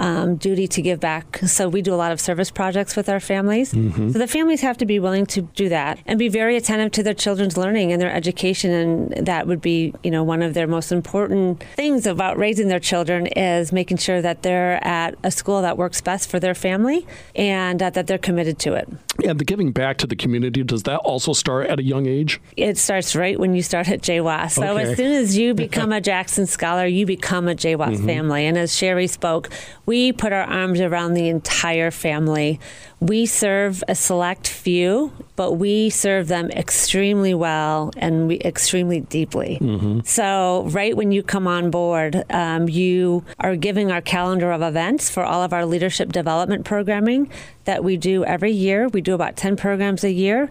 um, 0.01 0.37
duty 0.37 0.67
to 0.67 0.83
give 0.83 0.99
back. 0.99 1.39
So 1.47 1.69
we 1.69 1.83
do 1.83 1.95
a 1.95 1.97
lot 1.97 2.11
of 2.11 2.21
service 2.21 2.51
projects 2.51 2.97
with 2.97 3.09
our 3.09 3.21
families. 3.21 3.73
Mm-hmm. 3.73 4.11
So 4.11 4.19
the 4.19 4.27
families 4.27 4.63
have 4.63 4.79
to 4.79 4.87
be 4.87 4.99
willing 4.99 5.27
to 5.27 5.43
do 5.43 5.69
that 5.69 6.01
and 6.07 6.19
be 6.19 6.29
very 6.29 6.57
attentive 6.57 6.91
to 6.93 7.03
their 7.03 7.15
children's 7.15 7.57
learning 7.57 7.93
and 7.93 8.01
their 8.01 8.11
education. 8.11 8.71
And 8.71 9.27
that 9.27 9.47
would 9.47 9.61
be, 9.61 9.95
you 10.03 10.11
know, 10.11 10.25
one 10.25 10.43
of 10.43 10.55
their 10.55 10.67
most 10.67 10.91
important 10.91 11.63
things 11.77 12.07
about 12.07 12.39
raising 12.39 12.69
their 12.69 12.81
children 12.81 13.27
is 13.27 13.73
making 13.73 13.99
sure 13.99 14.23
that 14.23 14.43
they're 14.43 14.83
at 14.85 15.17
a 15.23 15.31
school 15.31 15.61
that 15.63 15.77
works 15.77 16.01
best 16.01 16.31
for 16.31 16.41
their 16.41 16.55
family 16.55 17.07
and 17.37 17.83
uh, 17.83 17.91
that 17.91 18.07
they're 18.07 18.19
committed 18.19 18.59
to 18.61 18.73
it. 18.73 18.89
And 19.23 19.39
the 19.39 19.45
giving 19.45 19.71
back 19.71 19.99
to 19.99 20.07
the 20.07 20.17
community, 20.17 20.63
does 20.63 20.85
that 20.85 20.99
also 21.01 21.35
start 21.35 21.67
at 21.67 21.79
a 21.79 21.83
young 21.83 22.07
age? 22.07 22.41
It 22.57 22.79
starts 22.79 23.15
right 23.15 23.39
when 23.39 23.55
you 23.55 23.63
start 23.63 23.91
at 23.91 24.01
JWAS. 24.01 24.53
So 24.53 24.79
okay. 24.79 24.91
as 24.91 24.97
soon 24.97 25.13
as 25.13 25.37
you 25.37 25.53
become 25.53 25.93
a 25.93 26.01
Jackson 26.01 26.47
Scholar, 26.47 26.87
you 26.87 27.05
become 27.05 27.49
a 27.49 27.55
JWAS 27.55 27.97
mm-hmm. 27.97 28.07
family. 28.07 28.47
And 28.47 28.57
as 28.57 28.75
Sherry 28.75 29.07
spoke, 29.07 29.51
we 29.91 30.13
put 30.13 30.33
our 30.33 30.45
arms 30.45 30.81
around 30.81 31.15
the 31.15 31.29
entire 31.29 31.91
family. 31.91 32.61
We 33.01 33.27
serve 33.27 33.83
a 33.89 33.97
select 33.97 34.47
few, 34.47 35.11
but 35.35 35.55
we 35.55 35.91
serve 35.91 36.29
them 36.29 36.49
extremely 36.53 37.35
well 37.35 37.91
and 37.97 38.29
we, 38.29 38.39
extremely 38.39 39.01
deeply. 39.01 39.59
Mm-hmm. 39.61 40.03
So, 40.05 40.69
right 40.71 40.97
when 40.97 41.11
you 41.11 41.25
come 41.25 41.49
on 41.49 41.73
board, 41.73 42.23
um, 42.31 42.69
you 42.69 43.25
are 43.41 43.57
giving 43.57 43.91
our 43.91 44.01
calendar 44.01 44.53
of 44.53 44.63
events 44.63 45.11
for 45.11 45.25
all 45.25 45.43
of 45.43 45.53
our 45.53 45.67
leadership 45.67 46.13
development 46.13 46.65
programming 46.65 47.29
that 47.65 47.83
we 47.83 47.97
do 47.97 48.25
every 48.25 48.53
year. 48.53 48.87
We 48.87 49.01
do 49.01 49.15
about 49.15 49.35
10 49.37 49.57
programs 49.57 50.05
a 50.05 50.13
year. 50.13 50.49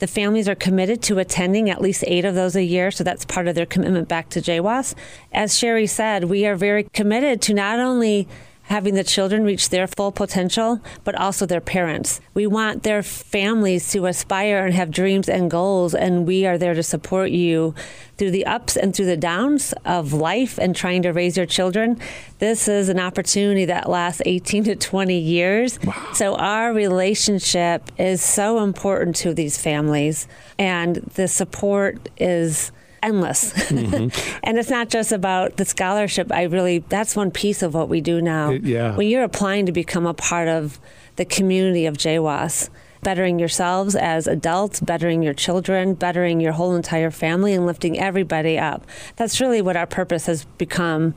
The 0.00 0.06
families 0.06 0.50
are 0.50 0.54
committed 0.54 1.00
to 1.04 1.18
attending 1.18 1.70
at 1.70 1.80
least 1.80 2.04
eight 2.06 2.26
of 2.26 2.34
those 2.34 2.56
a 2.56 2.62
year, 2.62 2.90
so 2.90 3.04
that's 3.04 3.24
part 3.24 3.48
of 3.48 3.54
their 3.54 3.64
commitment 3.64 4.06
back 4.06 4.28
to 4.30 4.42
JWAS. 4.42 4.94
As 5.32 5.56
Sherry 5.56 5.86
said, 5.86 6.24
we 6.24 6.44
are 6.44 6.56
very 6.56 6.82
committed 6.92 7.40
to 7.42 7.54
not 7.54 7.78
only 7.78 8.28
having 8.72 8.94
the 8.94 9.04
children 9.04 9.44
reach 9.44 9.68
their 9.68 9.86
full 9.86 10.10
potential, 10.10 10.80
but 11.04 11.14
also 11.14 11.44
their 11.44 11.60
parents. 11.60 12.22
We 12.32 12.46
want 12.46 12.84
their 12.84 13.02
families 13.02 13.92
to 13.92 14.06
aspire 14.06 14.64
and 14.64 14.72
have 14.72 14.90
dreams 14.90 15.28
and 15.28 15.50
goals, 15.50 15.94
and 15.94 16.26
we 16.26 16.46
are 16.46 16.56
there 16.56 16.72
to 16.72 16.82
support 16.82 17.30
you 17.30 17.74
through 18.16 18.30
the 18.30 18.46
ups 18.46 18.74
and 18.74 18.96
through 18.96 19.04
the 19.04 19.16
downs 19.18 19.74
of 19.84 20.14
life 20.14 20.58
and 20.58 20.74
trying 20.74 21.02
to 21.02 21.10
raise 21.10 21.36
your 21.36 21.44
children. 21.44 22.00
This 22.38 22.66
is 22.66 22.88
an 22.88 22.98
opportunity 22.98 23.66
that 23.66 23.90
lasts 23.90 24.22
18 24.24 24.64
to 24.64 24.76
20 24.76 25.18
years. 25.18 25.78
Wow. 25.84 26.08
So, 26.14 26.34
our 26.36 26.72
relationship 26.72 27.92
is 27.98 28.22
so 28.22 28.64
important 28.64 29.16
to 29.16 29.34
these 29.34 29.58
families, 29.58 30.26
and 30.58 30.96
the 31.14 31.28
support 31.28 32.08
is 32.16 32.72
endless. 33.02 33.52
Mm-hmm. 33.52 34.38
and 34.42 34.58
it's 34.58 34.70
not 34.70 34.88
just 34.88 35.12
about 35.12 35.56
the 35.56 35.64
scholarship. 35.64 36.32
I 36.32 36.44
really, 36.44 36.78
that's 36.78 37.16
one 37.16 37.30
piece 37.30 37.62
of 37.62 37.74
what 37.74 37.88
we 37.88 38.00
do 38.00 38.22
now. 38.22 38.50
It, 38.50 38.64
yeah. 38.64 38.96
When 38.96 39.08
you're 39.08 39.24
applying 39.24 39.66
to 39.66 39.72
become 39.72 40.06
a 40.06 40.14
part 40.14 40.48
of 40.48 40.80
the 41.16 41.24
community 41.24 41.86
of 41.86 41.96
JWAS, 41.96 42.70
bettering 43.02 43.38
yourselves 43.38 43.96
as 43.96 44.26
adults, 44.26 44.80
bettering 44.80 45.22
your 45.22 45.34
children, 45.34 45.94
bettering 45.94 46.40
your 46.40 46.52
whole 46.52 46.74
entire 46.74 47.10
family, 47.10 47.52
and 47.52 47.66
lifting 47.66 47.98
everybody 47.98 48.58
up. 48.58 48.86
That's 49.16 49.40
really 49.40 49.60
what 49.60 49.76
our 49.76 49.86
purpose 49.86 50.26
has 50.26 50.44
become. 50.44 51.14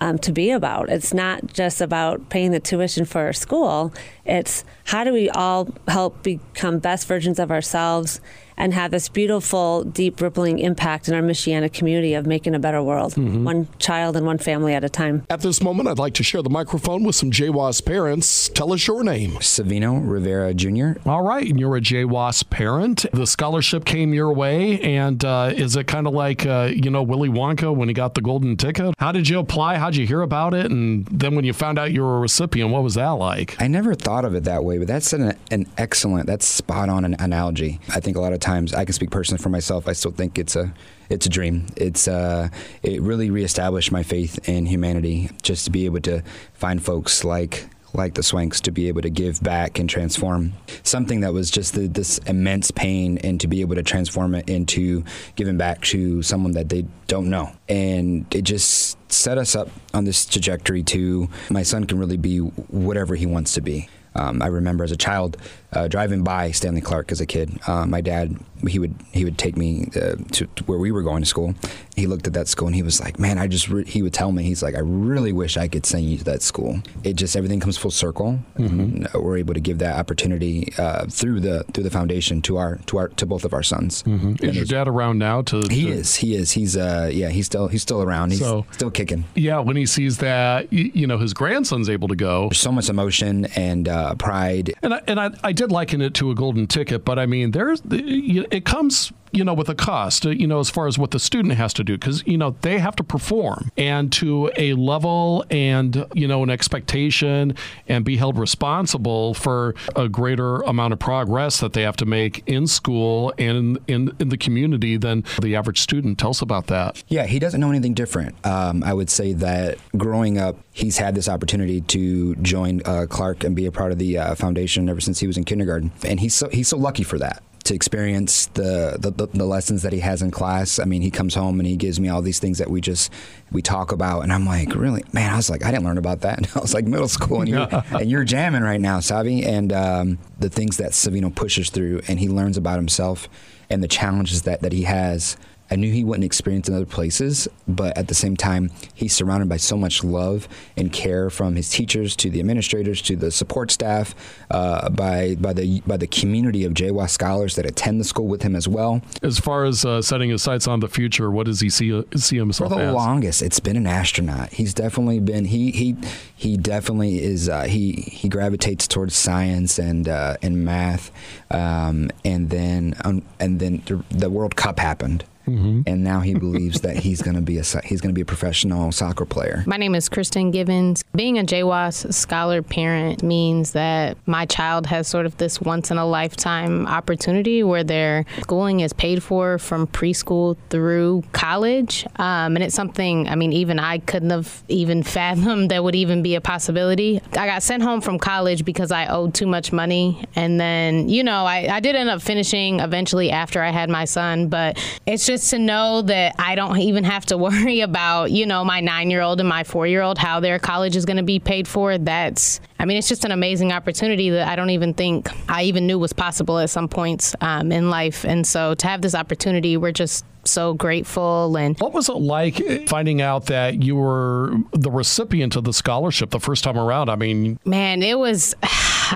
Um, 0.00 0.16
to 0.18 0.30
be 0.30 0.52
about. 0.52 0.90
It's 0.90 1.12
not 1.12 1.52
just 1.52 1.80
about 1.80 2.28
paying 2.28 2.52
the 2.52 2.60
tuition 2.60 3.04
for 3.04 3.22
our 3.22 3.32
school. 3.32 3.92
It's 4.24 4.62
how 4.84 5.02
do 5.02 5.12
we 5.12 5.28
all 5.28 5.74
help 5.88 6.22
become 6.22 6.78
best 6.78 7.08
versions 7.08 7.40
of 7.40 7.50
ourselves 7.50 8.20
and 8.58 8.74
have 8.74 8.90
this 8.90 9.08
beautiful, 9.08 9.84
deep, 9.84 10.20
rippling 10.20 10.58
impact 10.58 11.08
in 11.08 11.14
our 11.14 11.22
Michiana 11.22 11.72
community 11.72 12.14
of 12.14 12.26
making 12.26 12.54
a 12.54 12.58
better 12.58 12.82
world, 12.82 13.14
mm-hmm. 13.14 13.44
one 13.44 13.68
child 13.78 14.16
and 14.16 14.26
one 14.26 14.36
family 14.36 14.74
at 14.74 14.84
a 14.84 14.88
time. 14.88 15.24
At 15.30 15.40
this 15.40 15.62
moment, 15.62 15.88
I'd 15.88 15.98
like 15.98 16.14
to 16.14 16.22
share 16.22 16.42
the 16.42 16.50
microphone 16.50 17.04
with 17.04 17.14
some 17.14 17.30
JWAS 17.30 17.84
parents. 17.86 18.48
Tell 18.50 18.72
us 18.72 18.86
your 18.86 19.04
name. 19.04 19.32
Savino 19.36 20.00
Rivera 20.06 20.52
Jr. 20.52 21.00
All 21.08 21.22
right, 21.22 21.48
and 21.48 21.58
you're 21.58 21.76
a 21.76 21.80
JWAS 21.80 22.50
parent. 22.50 23.06
The 23.12 23.26
scholarship 23.26 23.84
came 23.84 24.12
your 24.12 24.32
way, 24.32 24.80
and 24.80 25.24
uh, 25.24 25.52
is 25.54 25.76
it 25.76 25.86
kind 25.86 26.06
of 26.06 26.12
like, 26.12 26.44
uh, 26.44 26.70
you 26.74 26.90
know, 26.90 27.02
Willy 27.02 27.28
Wonka 27.28 27.74
when 27.74 27.88
he 27.88 27.94
got 27.94 28.14
the 28.14 28.20
golden 28.20 28.56
ticket? 28.56 28.94
How 28.98 29.12
did 29.12 29.28
you 29.28 29.38
apply? 29.38 29.76
How'd 29.76 29.94
you 29.94 30.06
hear 30.06 30.22
about 30.22 30.52
it? 30.52 30.66
And 30.66 31.06
then 31.06 31.36
when 31.36 31.44
you 31.44 31.52
found 31.52 31.78
out 31.78 31.92
you 31.92 32.02
were 32.02 32.16
a 32.16 32.20
recipient, 32.20 32.70
what 32.70 32.82
was 32.82 32.94
that 32.94 33.10
like? 33.10 33.60
I 33.62 33.68
never 33.68 33.94
thought 33.94 34.24
of 34.24 34.34
it 34.34 34.42
that 34.44 34.64
way, 34.64 34.78
but 34.78 34.88
that's 34.88 35.12
an, 35.12 35.36
an 35.52 35.66
excellent, 35.78 36.26
that's 36.26 36.46
spot 36.46 36.88
on 36.88 37.04
an 37.04 37.14
analogy. 37.20 37.78
I 37.90 38.00
think 38.00 38.16
a 38.16 38.20
lot 38.20 38.32
of 38.32 38.40
times 38.40 38.47
I 38.48 38.84
can 38.84 38.92
speak 38.92 39.10
personally 39.10 39.42
for 39.42 39.48
myself. 39.48 39.88
I 39.88 39.92
still 39.92 40.10
think 40.10 40.38
it's 40.38 40.56
a 40.56 40.72
it's 41.08 41.26
a 41.26 41.28
dream. 41.28 41.66
It's 41.76 42.08
uh, 42.08 42.48
it 42.82 43.02
really 43.02 43.30
reestablished 43.30 43.92
my 43.92 44.02
faith 44.02 44.48
in 44.48 44.66
humanity. 44.66 45.30
Just 45.42 45.66
to 45.66 45.70
be 45.70 45.84
able 45.84 46.00
to 46.00 46.22
find 46.54 46.82
folks 46.82 47.24
like 47.24 47.68
like 47.94 48.14
the 48.14 48.22
Swanks 48.22 48.60
to 48.62 48.70
be 48.70 48.88
able 48.88 49.02
to 49.02 49.10
give 49.10 49.42
back 49.42 49.78
and 49.78 49.88
transform 49.88 50.52
something 50.82 51.20
that 51.20 51.32
was 51.32 51.50
just 51.50 51.74
the, 51.74 51.86
this 51.86 52.18
immense 52.18 52.70
pain 52.70 53.18
and 53.18 53.40
to 53.40 53.48
be 53.48 53.60
able 53.62 53.74
to 53.76 53.82
transform 53.82 54.34
it 54.34 54.48
into 54.48 55.04
giving 55.36 55.56
back 55.56 55.80
to 55.82 56.22
someone 56.22 56.52
that 56.52 56.68
they 56.68 56.84
don't 57.06 57.30
know. 57.30 57.50
And 57.68 58.26
it 58.34 58.42
just 58.42 58.98
set 59.10 59.38
us 59.38 59.56
up 59.56 59.70
on 59.94 60.04
this 60.04 60.26
trajectory 60.26 60.82
to 60.84 61.28
my 61.50 61.62
son 61.62 61.84
can 61.84 61.98
really 61.98 62.18
be 62.18 62.38
whatever 62.38 63.14
he 63.14 63.26
wants 63.26 63.54
to 63.54 63.60
be. 63.60 63.88
Um, 64.14 64.42
I 64.42 64.46
remember 64.46 64.84
as 64.84 64.92
a 64.92 64.96
child 64.96 65.36
uh, 65.72 65.88
driving 65.88 66.22
by 66.22 66.50
Stanley 66.50 66.80
Clark 66.80 67.12
as 67.12 67.20
a 67.20 67.26
kid. 67.26 67.58
Uh, 67.66 67.86
my 67.86 68.00
dad 68.00 68.38
he 68.66 68.78
would 68.78 68.94
he 69.12 69.24
would 69.24 69.38
take 69.38 69.56
me 69.56 69.88
uh, 69.94 70.16
to, 70.32 70.46
to, 70.46 70.64
where 70.64 70.78
we 70.78 70.90
were 70.90 71.02
going 71.02 71.22
to 71.22 71.28
school. 71.28 71.54
He 71.94 72.06
looked 72.06 72.26
at 72.26 72.32
that 72.32 72.48
school 72.48 72.68
and 72.68 72.74
he 72.74 72.82
was 72.82 73.00
like, 73.00 73.18
"Man, 73.18 73.38
I 73.38 73.46
just." 73.46 73.66
He 73.88 74.02
would 74.02 74.12
tell 74.12 74.32
me 74.32 74.42
he's 74.42 74.62
like, 74.62 74.74
"I 74.74 74.80
really 74.80 75.32
wish 75.32 75.56
I 75.56 75.68
could 75.68 75.86
send 75.86 76.04
you 76.04 76.18
to 76.18 76.24
that 76.24 76.42
school." 76.42 76.80
It 77.04 77.14
just 77.14 77.36
everything 77.36 77.60
comes 77.60 77.76
full 77.76 77.90
circle. 77.90 78.40
Mm-hmm. 78.56 79.20
we're 79.20 79.38
able 79.38 79.54
to 79.54 79.60
give 79.60 79.78
that 79.78 79.96
opportunity 79.96 80.72
uh, 80.78 81.06
through 81.06 81.40
the 81.40 81.64
through 81.72 81.84
the 81.84 81.90
foundation 81.90 82.42
to 82.42 82.56
our 82.56 82.76
to 82.86 82.98
our 82.98 83.08
to 83.08 83.26
both 83.26 83.44
of 83.44 83.52
our 83.52 83.62
sons. 83.62 84.02
Mm-hmm. 84.04 84.44
Is 84.44 84.56
your 84.56 84.64
dad 84.64 84.88
around 84.88 85.18
now? 85.18 85.42
To, 85.42 85.62
to, 85.62 85.74
he 85.74 85.90
is. 85.90 86.16
He 86.16 86.34
is. 86.34 86.52
He's 86.52 86.76
uh 86.76 87.10
yeah. 87.12 87.28
He's 87.28 87.46
still 87.46 87.68
he's 87.68 87.82
still 87.82 88.02
around. 88.02 88.30
He's 88.30 88.40
so, 88.40 88.66
still 88.72 88.90
kicking. 88.90 89.24
Yeah. 89.34 89.60
When 89.60 89.76
he 89.76 89.86
sees 89.86 90.18
that, 90.18 90.72
you 90.72 91.06
know, 91.06 91.18
his 91.18 91.34
grandson's 91.34 91.88
able 91.88 92.08
to 92.08 92.16
go. 92.16 92.48
There's 92.48 92.60
so 92.60 92.72
much 92.72 92.88
emotion 92.88 93.46
and 93.56 93.88
uh, 93.88 94.14
pride. 94.14 94.74
And 94.82 94.94
I, 94.94 95.00
and 95.06 95.20
I, 95.20 95.30
I 95.42 95.52
did 95.58 95.72
liken 95.72 96.00
it 96.00 96.14
to 96.14 96.30
a 96.30 96.34
golden 96.36 96.68
ticket, 96.68 97.04
but 97.04 97.18
I 97.18 97.26
mean, 97.26 97.50
there's 97.50 97.82
it 97.90 98.64
comes 98.64 99.12
you 99.32 99.44
know, 99.44 99.54
with 99.54 99.66
the 99.66 99.74
cost, 99.74 100.26
uh, 100.26 100.30
you 100.30 100.46
know, 100.46 100.58
as 100.60 100.70
far 100.70 100.86
as 100.86 100.98
what 100.98 101.10
the 101.10 101.18
student 101.18 101.54
has 101.54 101.72
to 101.74 101.84
do, 101.84 101.96
because, 101.96 102.26
you 102.26 102.38
know, 102.38 102.56
they 102.62 102.78
have 102.78 102.96
to 102.96 103.04
perform 103.04 103.70
and 103.76 104.12
to 104.12 104.50
a 104.56 104.74
level 104.74 105.44
and, 105.50 106.06
you 106.14 106.26
know, 106.26 106.42
an 106.42 106.50
expectation 106.50 107.54
and 107.86 108.04
be 108.04 108.16
held 108.16 108.38
responsible 108.38 109.34
for 109.34 109.74
a 109.96 110.08
greater 110.08 110.56
amount 110.62 110.92
of 110.92 110.98
progress 110.98 111.60
that 111.60 111.72
they 111.72 111.82
have 111.82 111.96
to 111.96 112.06
make 112.06 112.42
in 112.46 112.66
school 112.66 113.32
and 113.38 113.78
in, 113.88 114.08
in, 114.08 114.16
in 114.18 114.28
the 114.28 114.38
community 114.38 114.96
than 114.96 115.24
the 115.40 115.56
average 115.56 115.80
student. 115.80 116.18
Tell 116.18 116.30
us 116.30 116.42
about 116.42 116.66
that. 116.68 117.02
Yeah, 117.08 117.26
he 117.26 117.38
doesn't 117.38 117.60
know 117.60 117.70
anything 117.70 117.94
different. 117.94 118.34
Um, 118.46 118.82
I 118.82 118.94
would 118.94 119.10
say 119.10 119.32
that 119.34 119.78
growing 119.96 120.38
up, 120.38 120.58
he's 120.72 120.98
had 120.98 121.14
this 121.14 121.28
opportunity 121.28 121.80
to 121.82 122.34
join 122.36 122.82
uh, 122.84 123.06
Clark 123.08 123.44
and 123.44 123.54
be 123.56 123.66
a 123.66 123.72
part 123.72 123.92
of 123.92 123.98
the 123.98 124.18
uh, 124.18 124.34
foundation 124.34 124.88
ever 124.88 125.00
since 125.00 125.20
he 125.20 125.26
was 125.26 125.36
in 125.36 125.44
kindergarten, 125.44 125.92
and 126.04 126.20
he's 126.20 126.34
so 126.34 126.48
he's 126.48 126.68
so 126.68 126.76
lucky 126.76 127.02
for 127.02 127.18
that 127.18 127.42
to 127.64 127.74
experience 127.74 128.46
the, 128.46 128.96
the, 128.98 129.26
the, 129.26 129.44
lessons 129.44 129.82
that 129.82 129.92
he 129.92 130.00
has 130.00 130.22
in 130.22 130.30
class. 130.30 130.78
I 130.78 130.84
mean, 130.84 131.02
he 131.02 131.10
comes 131.10 131.34
home 131.34 131.60
and 131.60 131.66
he 131.66 131.76
gives 131.76 131.98
me 132.00 132.08
all 132.08 132.22
these 132.22 132.38
things 132.38 132.58
that 132.58 132.70
we 132.70 132.80
just 132.80 133.12
we 133.50 133.62
talk 133.62 133.92
about, 133.92 134.22
and 134.22 134.32
I'm 134.32 134.46
like, 134.46 134.74
really, 134.74 135.04
man. 135.12 135.32
I 135.32 135.36
was 135.36 135.50
like, 135.50 135.64
I 135.64 135.70
didn't 135.70 135.84
learn 135.84 135.98
about 135.98 136.20
that. 136.20 136.38
And 136.38 136.48
I 136.54 136.60
was 136.60 136.74
like 136.74 136.84
middle 136.84 137.08
school, 137.08 137.40
and 137.40 137.48
you're 137.48 137.68
and 137.90 138.10
you're 138.10 138.24
jamming 138.24 138.62
right 138.62 138.80
now, 138.80 138.98
Savi. 138.98 139.44
And 139.44 139.72
um, 139.72 140.18
the 140.38 140.50
things 140.50 140.76
that 140.78 140.92
Savino 140.92 141.34
pushes 141.34 141.70
through, 141.70 142.02
and 142.08 142.18
he 142.18 142.28
learns 142.28 142.56
about 142.56 142.76
himself 142.76 143.28
and 143.70 143.82
the 143.82 143.88
challenges 143.88 144.42
that 144.42 144.62
that 144.62 144.72
he 144.72 144.82
has 144.82 145.36
I 145.70 145.76
knew 145.76 145.92
he 145.92 146.04
wouldn't 146.04 146.24
experience 146.24 146.68
in 146.68 146.74
other 146.74 146.86
places, 146.86 147.48
but 147.66 147.96
at 147.96 148.08
the 148.08 148.14
same 148.14 148.36
time, 148.36 148.70
he's 148.94 149.12
surrounded 149.12 149.48
by 149.48 149.58
so 149.58 149.76
much 149.76 150.02
love 150.02 150.48
and 150.76 150.92
care 150.92 151.30
from 151.30 151.56
his 151.56 151.70
teachers 151.70 152.16
to 152.16 152.30
the 152.30 152.40
administrators 152.40 153.02
to 153.02 153.16
the 153.16 153.30
support 153.30 153.70
staff, 153.70 154.14
uh, 154.50 154.88
by 154.90 155.34
by 155.36 155.52
the 155.52 155.80
by 155.86 155.96
the 155.96 156.06
community 156.06 156.64
of 156.64 156.72
JWAS 156.72 157.10
scholars 157.10 157.56
that 157.56 157.66
attend 157.66 158.00
the 158.00 158.04
school 158.04 158.26
with 158.26 158.42
him 158.42 158.56
as 158.56 158.66
well. 158.66 159.02
As 159.22 159.38
far 159.38 159.64
as 159.64 159.84
uh, 159.84 160.00
setting 160.02 160.30
his 160.30 160.42
sights 160.42 160.66
on 160.66 160.80
the 160.80 160.88
future, 160.88 161.30
what 161.30 161.46
does 161.46 161.60
he 161.60 161.70
see 161.70 162.02
see 162.16 162.36
himself 162.36 162.72
for 162.72 162.78
the 162.78 162.86
as? 162.86 162.94
longest? 162.94 163.42
It's 163.42 163.60
been 163.60 163.76
an 163.76 163.86
astronaut. 163.86 164.50
He's 164.52 164.74
definitely 164.74 165.20
been 165.20 165.44
he 165.46 165.70
he 165.70 165.96
he 166.34 166.56
definitely 166.56 167.22
is 167.22 167.48
uh, 167.48 167.64
he 167.64 167.92
he 167.92 168.28
gravitates 168.28 168.88
towards 168.88 169.14
science 169.14 169.78
and 169.78 170.08
uh, 170.08 170.36
and 170.42 170.64
math, 170.64 171.10
um, 171.50 172.10
and 172.24 172.50
then 172.50 172.94
um, 173.04 173.22
and 173.38 173.60
then 173.60 173.82
the, 173.86 174.02
the 174.10 174.30
World 174.30 174.56
Cup 174.56 174.78
happened 174.78 175.24
Mm-hmm. 175.48 175.82
And 175.86 176.04
now 176.04 176.20
he 176.20 176.34
believes 176.34 176.80
that 176.82 176.96
he's 176.96 177.22
going 177.22 177.36
to 177.36 177.42
be 177.42 177.58
a 177.58 177.64
he's 177.84 178.00
going 178.00 178.10
to 178.10 178.14
be 178.14 178.20
a 178.20 178.26
professional 178.26 178.92
soccer 178.92 179.24
player. 179.24 179.62
My 179.66 179.76
name 179.76 179.94
is 179.94 180.08
Kristen 180.08 180.50
Givens. 180.50 181.02
Being 181.14 181.38
a 181.38 181.42
JWAS 181.42 182.12
scholar 182.12 182.62
parent 182.62 183.22
means 183.22 183.72
that 183.72 184.16
my 184.26 184.46
child 184.46 184.86
has 184.86 185.08
sort 185.08 185.26
of 185.26 185.36
this 185.38 185.60
once 185.60 185.90
in 185.90 185.98
a 185.98 186.06
lifetime 186.06 186.86
opportunity 186.86 187.62
where 187.62 187.84
their 187.84 188.24
schooling 188.40 188.80
is 188.80 188.92
paid 188.92 189.22
for 189.22 189.58
from 189.58 189.86
preschool 189.86 190.56
through 190.70 191.24
college, 191.32 192.06
um, 192.16 192.56
and 192.56 192.62
it's 192.62 192.74
something. 192.74 193.28
I 193.28 193.34
mean, 193.34 193.52
even 193.52 193.78
I 193.78 193.98
couldn't 193.98 194.30
have 194.30 194.62
even 194.68 195.02
fathomed 195.18 195.70
that 195.70 195.82
would 195.82 195.94
even 195.94 196.22
be 196.22 196.34
a 196.34 196.40
possibility. 196.40 197.20
I 197.32 197.46
got 197.46 197.62
sent 197.62 197.82
home 197.82 198.00
from 198.00 198.18
college 198.18 198.64
because 198.64 198.92
I 198.92 199.06
owed 199.06 199.34
too 199.34 199.46
much 199.46 199.72
money, 199.72 200.24
and 200.34 200.60
then 200.60 201.08
you 201.08 201.24
know 201.24 201.44
I, 201.44 201.76
I 201.76 201.80
did 201.80 201.96
end 201.96 202.10
up 202.10 202.22
finishing 202.22 202.80
eventually 202.80 203.30
after 203.30 203.62
I 203.62 203.70
had 203.70 203.88
my 203.88 204.04
son, 204.04 204.48
but 204.48 204.78
it's 205.06 205.26
just 205.26 205.37
just 205.38 205.50
to 205.50 205.58
know 205.58 206.02
that 206.02 206.34
I 206.38 206.54
don't 206.54 206.78
even 206.78 207.04
have 207.04 207.24
to 207.26 207.38
worry 207.48 207.80
about, 207.80 208.30
you 208.30 208.46
know, 208.46 208.64
my 208.64 208.80
nine 208.80 209.10
year 209.10 209.22
old 209.22 209.40
and 209.40 209.48
my 209.48 209.64
four 209.64 209.86
year 209.86 210.02
old, 210.02 210.18
how 210.18 210.40
their 210.40 210.58
college 210.58 210.96
is 210.96 211.04
going 211.04 211.16
to 211.16 211.22
be 211.22 211.38
paid 211.38 211.68
for. 211.68 211.96
That's, 211.96 212.60
I 212.78 212.84
mean, 212.84 212.96
it's 212.96 213.08
just 213.08 213.24
an 213.24 213.30
amazing 213.30 213.72
opportunity 213.72 214.30
that 214.30 214.48
I 214.48 214.56
don't 214.56 214.70
even 214.70 214.94
think 214.94 215.28
I 215.48 215.64
even 215.64 215.86
knew 215.86 215.98
was 215.98 216.12
possible 216.12 216.58
at 216.58 216.70
some 216.70 216.88
points 216.88 217.34
um, 217.40 217.72
in 217.72 217.90
life. 217.90 218.24
And 218.24 218.46
so 218.46 218.74
to 218.74 218.86
have 218.86 219.00
this 219.00 219.14
opportunity, 219.14 219.76
we're 219.76 219.92
just 219.92 220.24
so 220.44 220.74
grateful. 220.74 221.56
And 221.56 221.78
what 221.78 221.92
was 221.92 222.08
it 222.08 222.14
like 222.14 222.88
finding 222.88 223.20
out 223.20 223.46
that 223.46 223.82
you 223.82 223.96
were 223.96 224.52
the 224.72 224.90
recipient 224.90 225.56
of 225.56 225.64
the 225.64 225.72
scholarship 225.72 226.30
the 226.30 226.40
first 226.40 226.64
time 226.64 226.78
around? 226.78 227.10
I 227.10 227.16
mean, 227.16 227.58
man, 227.64 228.02
it 228.02 228.18
was. 228.18 228.54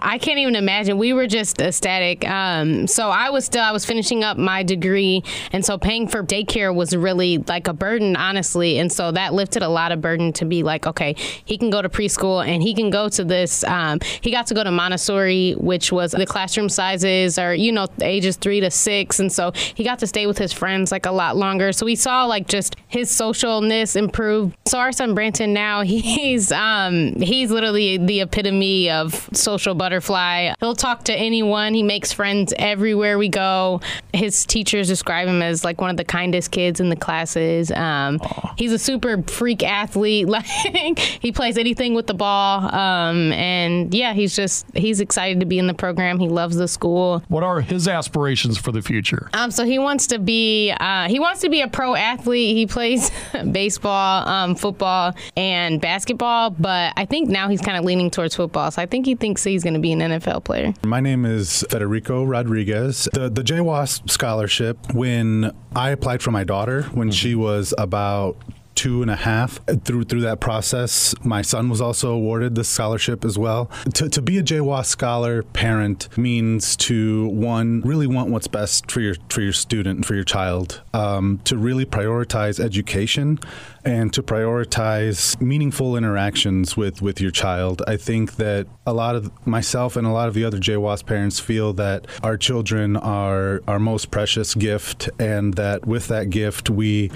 I 0.00 0.18
can't 0.18 0.38
even 0.38 0.56
imagine. 0.56 0.98
We 0.98 1.12
were 1.12 1.26
just 1.26 1.60
ecstatic. 1.60 2.26
Um, 2.28 2.86
so 2.86 3.10
I 3.10 3.30
was 3.30 3.44
still 3.44 3.62
I 3.62 3.72
was 3.72 3.84
finishing 3.84 4.24
up 4.24 4.36
my 4.36 4.62
degree, 4.62 5.22
and 5.52 5.64
so 5.64 5.78
paying 5.78 6.08
for 6.08 6.22
daycare 6.22 6.74
was 6.74 6.96
really 6.96 7.38
like 7.38 7.68
a 7.68 7.72
burden, 7.72 8.16
honestly. 8.16 8.78
And 8.78 8.90
so 8.92 9.12
that 9.12 9.34
lifted 9.34 9.62
a 9.62 9.68
lot 9.68 9.92
of 9.92 10.00
burden 10.00 10.32
to 10.34 10.44
be 10.44 10.62
like, 10.62 10.86
okay, 10.86 11.14
he 11.44 11.58
can 11.58 11.70
go 11.70 11.82
to 11.82 11.88
preschool 11.88 12.46
and 12.46 12.62
he 12.62 12.74
can 12.74 12.90
go 12.90 13.08
to 13.10 13.24
this. 13.24 13.64
Um, 13.64 13.98
he 14.20 14.30
got 14.30 14.46
to 14.48 14.54
go 14.54 14.64
to 14.64 14.70
Montessori, 14.70 15.52
which 15.52 15.92
was 15.92 16.12
the 16.12 16.26
classroom 16.26 16.68
sizes 16.68 17.38
are 17.38 17.54
you 17.54 17.72
know 17.72 17.88
ages 18.00 18.36
three 18.36 18.60
to 18.60 18.70
six, 18.70 19.20
and 19.20 19.32
so 19.32 19.52
he 19.74 19.84
got 19.84 19.98
to 19.98 20.06
stay 20.06 20.26
with 20.26 20.38
his 20.38 20.52
friends 20.52 20.92
like 20.92 21.06
a 21.06 21.12
lot 21.12 21.36
longer. 21.36 21.72
So 21.72 21.86
we 21.86 21.96
saw 21.96 22.24
like 22.24 22.48
just 22.48 22.76
his 22.88 23.10
socialness 23.10 23.96
improve. 23.96 24.54
So 24.66 24.78
our 24.78 24.92
son 24.92 25.14
Branton 25.14 25.50
now 25.50 25.82
he's 25.82 26.52
um, 26.52 27.14
he's 27.20 27.50
literally 27.50 27.98
the 27.98 28.20
epitome 28.22 28.90
of 28.90 29.28
social 29.32 29.74
butterfly. 29.82 30.52
He'll 30.60 30.76
talk 30.76 31.02
to 31.06 31.12
anyone. 31.12 31.74
He 31.74 31.82
makes 31.82 32.12
friends 32.12 32.54
everywhere 32.56 33.18
we 33.18 33.28
go. 33.28 33.80
His 34.12 34.46
teachers 34.46 34.86
describe 34.86 35.26
him 35.26 35.42
as 35.42 35.64
like 35.64 35.80
one 35.80 35.90
of 35.90 35.96
the 35.96 36.04
kindest 36.04 36.52
kids 36.52 36.78
in 36.78 36.88
the 36.88 36.94
classes. 36.94 37.72
Um, 37.72 38.20
he's 38.56 38.70
a 38.70 38.78
super 38.78 39.20
freak 39.22 39.62
athlete. 39.64 40.28
Like 40.32 40.98
he 40.98 41.30
plays 41.32 41.58
anything 41.58 41.92
with 41.94 42.06
the 42.06 42.14
ball. 42.14 42.74
Um, 42.74 43.32
and 43.32 43.92
yeah, 43.92 44.14
he's 44.14 44.34
just 44.34 44.64
he's 44.74 45.00
excited 45.00 45.40
to 45.40 45.46
be 45.46 45.58
in 45.58 45.66
the 45.66 45.74
program. 45.74 46.18
He 46.18 46.28
loves 46.28 46.56
the 46.56 46.68
school. 46.68 47.22
What 47.28 47.42
are 47.42 47.60
his 47.60 47.86
aspirations 47.86 48.56
for 48.56 48.72
the 48.72 48.80
future? 48.80 49.28
Um, 49.34 49.50
so 49.50 49.64
he 49.66 49.78
wants 49.78 50.06
to 50.08 50.18
be 50.18 50.72
uh, 50.80 51.08
he 51.08 51.20
wants 51.20 51.42
to 51.42 51.50
be 51.50 51.60
a 51.60 51.68
pro 51.68 51.94
athlete. 51.94 52.56
He 52.56 52.66
plays 52.66 53.10
baseball, 53.52 54.26
um, 54.26 54.54
football, 54.54 55.14
and 55.36 55.80
basketball. 55.80 56.50
But 56.50 56.94
I 56.96 57.04
think 57.04 57.28
now 57.28 57.48
he's 57.48 57.60
kind 57.60 57.76
of 57.76 57.84
leaning 57.84 58.10
towards 58.10 58.34
football. 58.34 58.70
So 58.70 58.80
I 58.80 58.86
think 58.86 59.04
he 59.04 59.14
thinks 59.14 59.44
he's 59.44 59.62
going 59.62 59.71
to 59.74 59.80
be 59.80 59.92
an 59.92 60.00
NFL 60.00 60.44
player. 60.44 60.74
My 60.84 61.00
name 61.00 61.24
is 61.24 61.64
Federico 61.70 62.24
Rodriguez. 62.24 63.08
The 63.12 63.28
the 63.28 63.42
JWAS 63.42 64.10
scholarship. 64.10 64.92
When 64.92 65.52
I 65.74 65.90
applied 65.90 66.22
for 66.22 66.30
my 66.30 66.44
daughter 66.44 66.82
when 66.94 67.08
mm-hmm. 67.08 67.12
she 67.12 67.34
was 67.34 67.74
about 67.78 68.36
two 68.74 69.02
and 69.02 69.10
a 69.10 69.16
half. 69.16 69.60
Through 69.84 70.04
through 70.04 70.22
that 70.22 70.40
process, 70.40 71.14
my 71.24 71.42
son 71.42 71.68
was 71.68 71.80
also 71.80 72.12
awarded 72.12 72.54
the 72.54 72.64
scholarship 72.64 73.24
as 73.24 73.38
well. 73.38 73.70
To, 73.94 74.08
to 74.08 74.22
be 74.22 74.38
a 74.38 74.42
JWAS 74.42 74.86
scholar 74.86 75.42
parent 75.42 76.08
means 76.16 76.76
to 76.76 77.28
one 77.28 77.80
really 77.82 78.06
want 78.06 78.30
what's 78.30 78.48
best 78.48 78.90
for 78.90 79.00
your 79.00 79.14
for 79.28 79.40
your 79.40 79.52
student 79.52 80.04
for 80.04 80.14
your 80.14 80.24
child. 80.24 80.82
Um, 80.94 81.40
to 81.44 81.56
really 81.56 81.86
prioritize 81.86 82.60
education 82.60 83.38
and 83.84 84.12
to 84.12 84.22
prioritize 84.22 85.40
meaningful 85.40 85.96
interactions 85.96 86.76
with, 86.76 87.02
with 87.02 87.20
your 87.20 87.30
child. 87.30 87.82
I 87.86 87.96
think 87.96 88.36
that 88.36 88.66
a 88.86 88.92
lot 88.92 89.16
of 89.16 89.30
myself 89.46 89.96
and 89.96 90.06
a 90.06 90.10
lot 90.10 90.28
of 90.28 90.34
the 90.34 90.44
other 90.44 90.58
JWAS 90.58 91.04
parents 91.04 91.40
feel 91.40 91.72
that 91.74 92.06
our 92.22 92.36
children 92.36 92.96
are 92.96 93.60
our 93.66 93.78
most 93.78 94.10
precious 94.10 94.54
gift, 94.54 95.10
and 95.18 95.54
that 95.54 95.86
with 95.86 96.08
that 96.08 96.30
gift, 96.30 96.70
we 96.70 97.10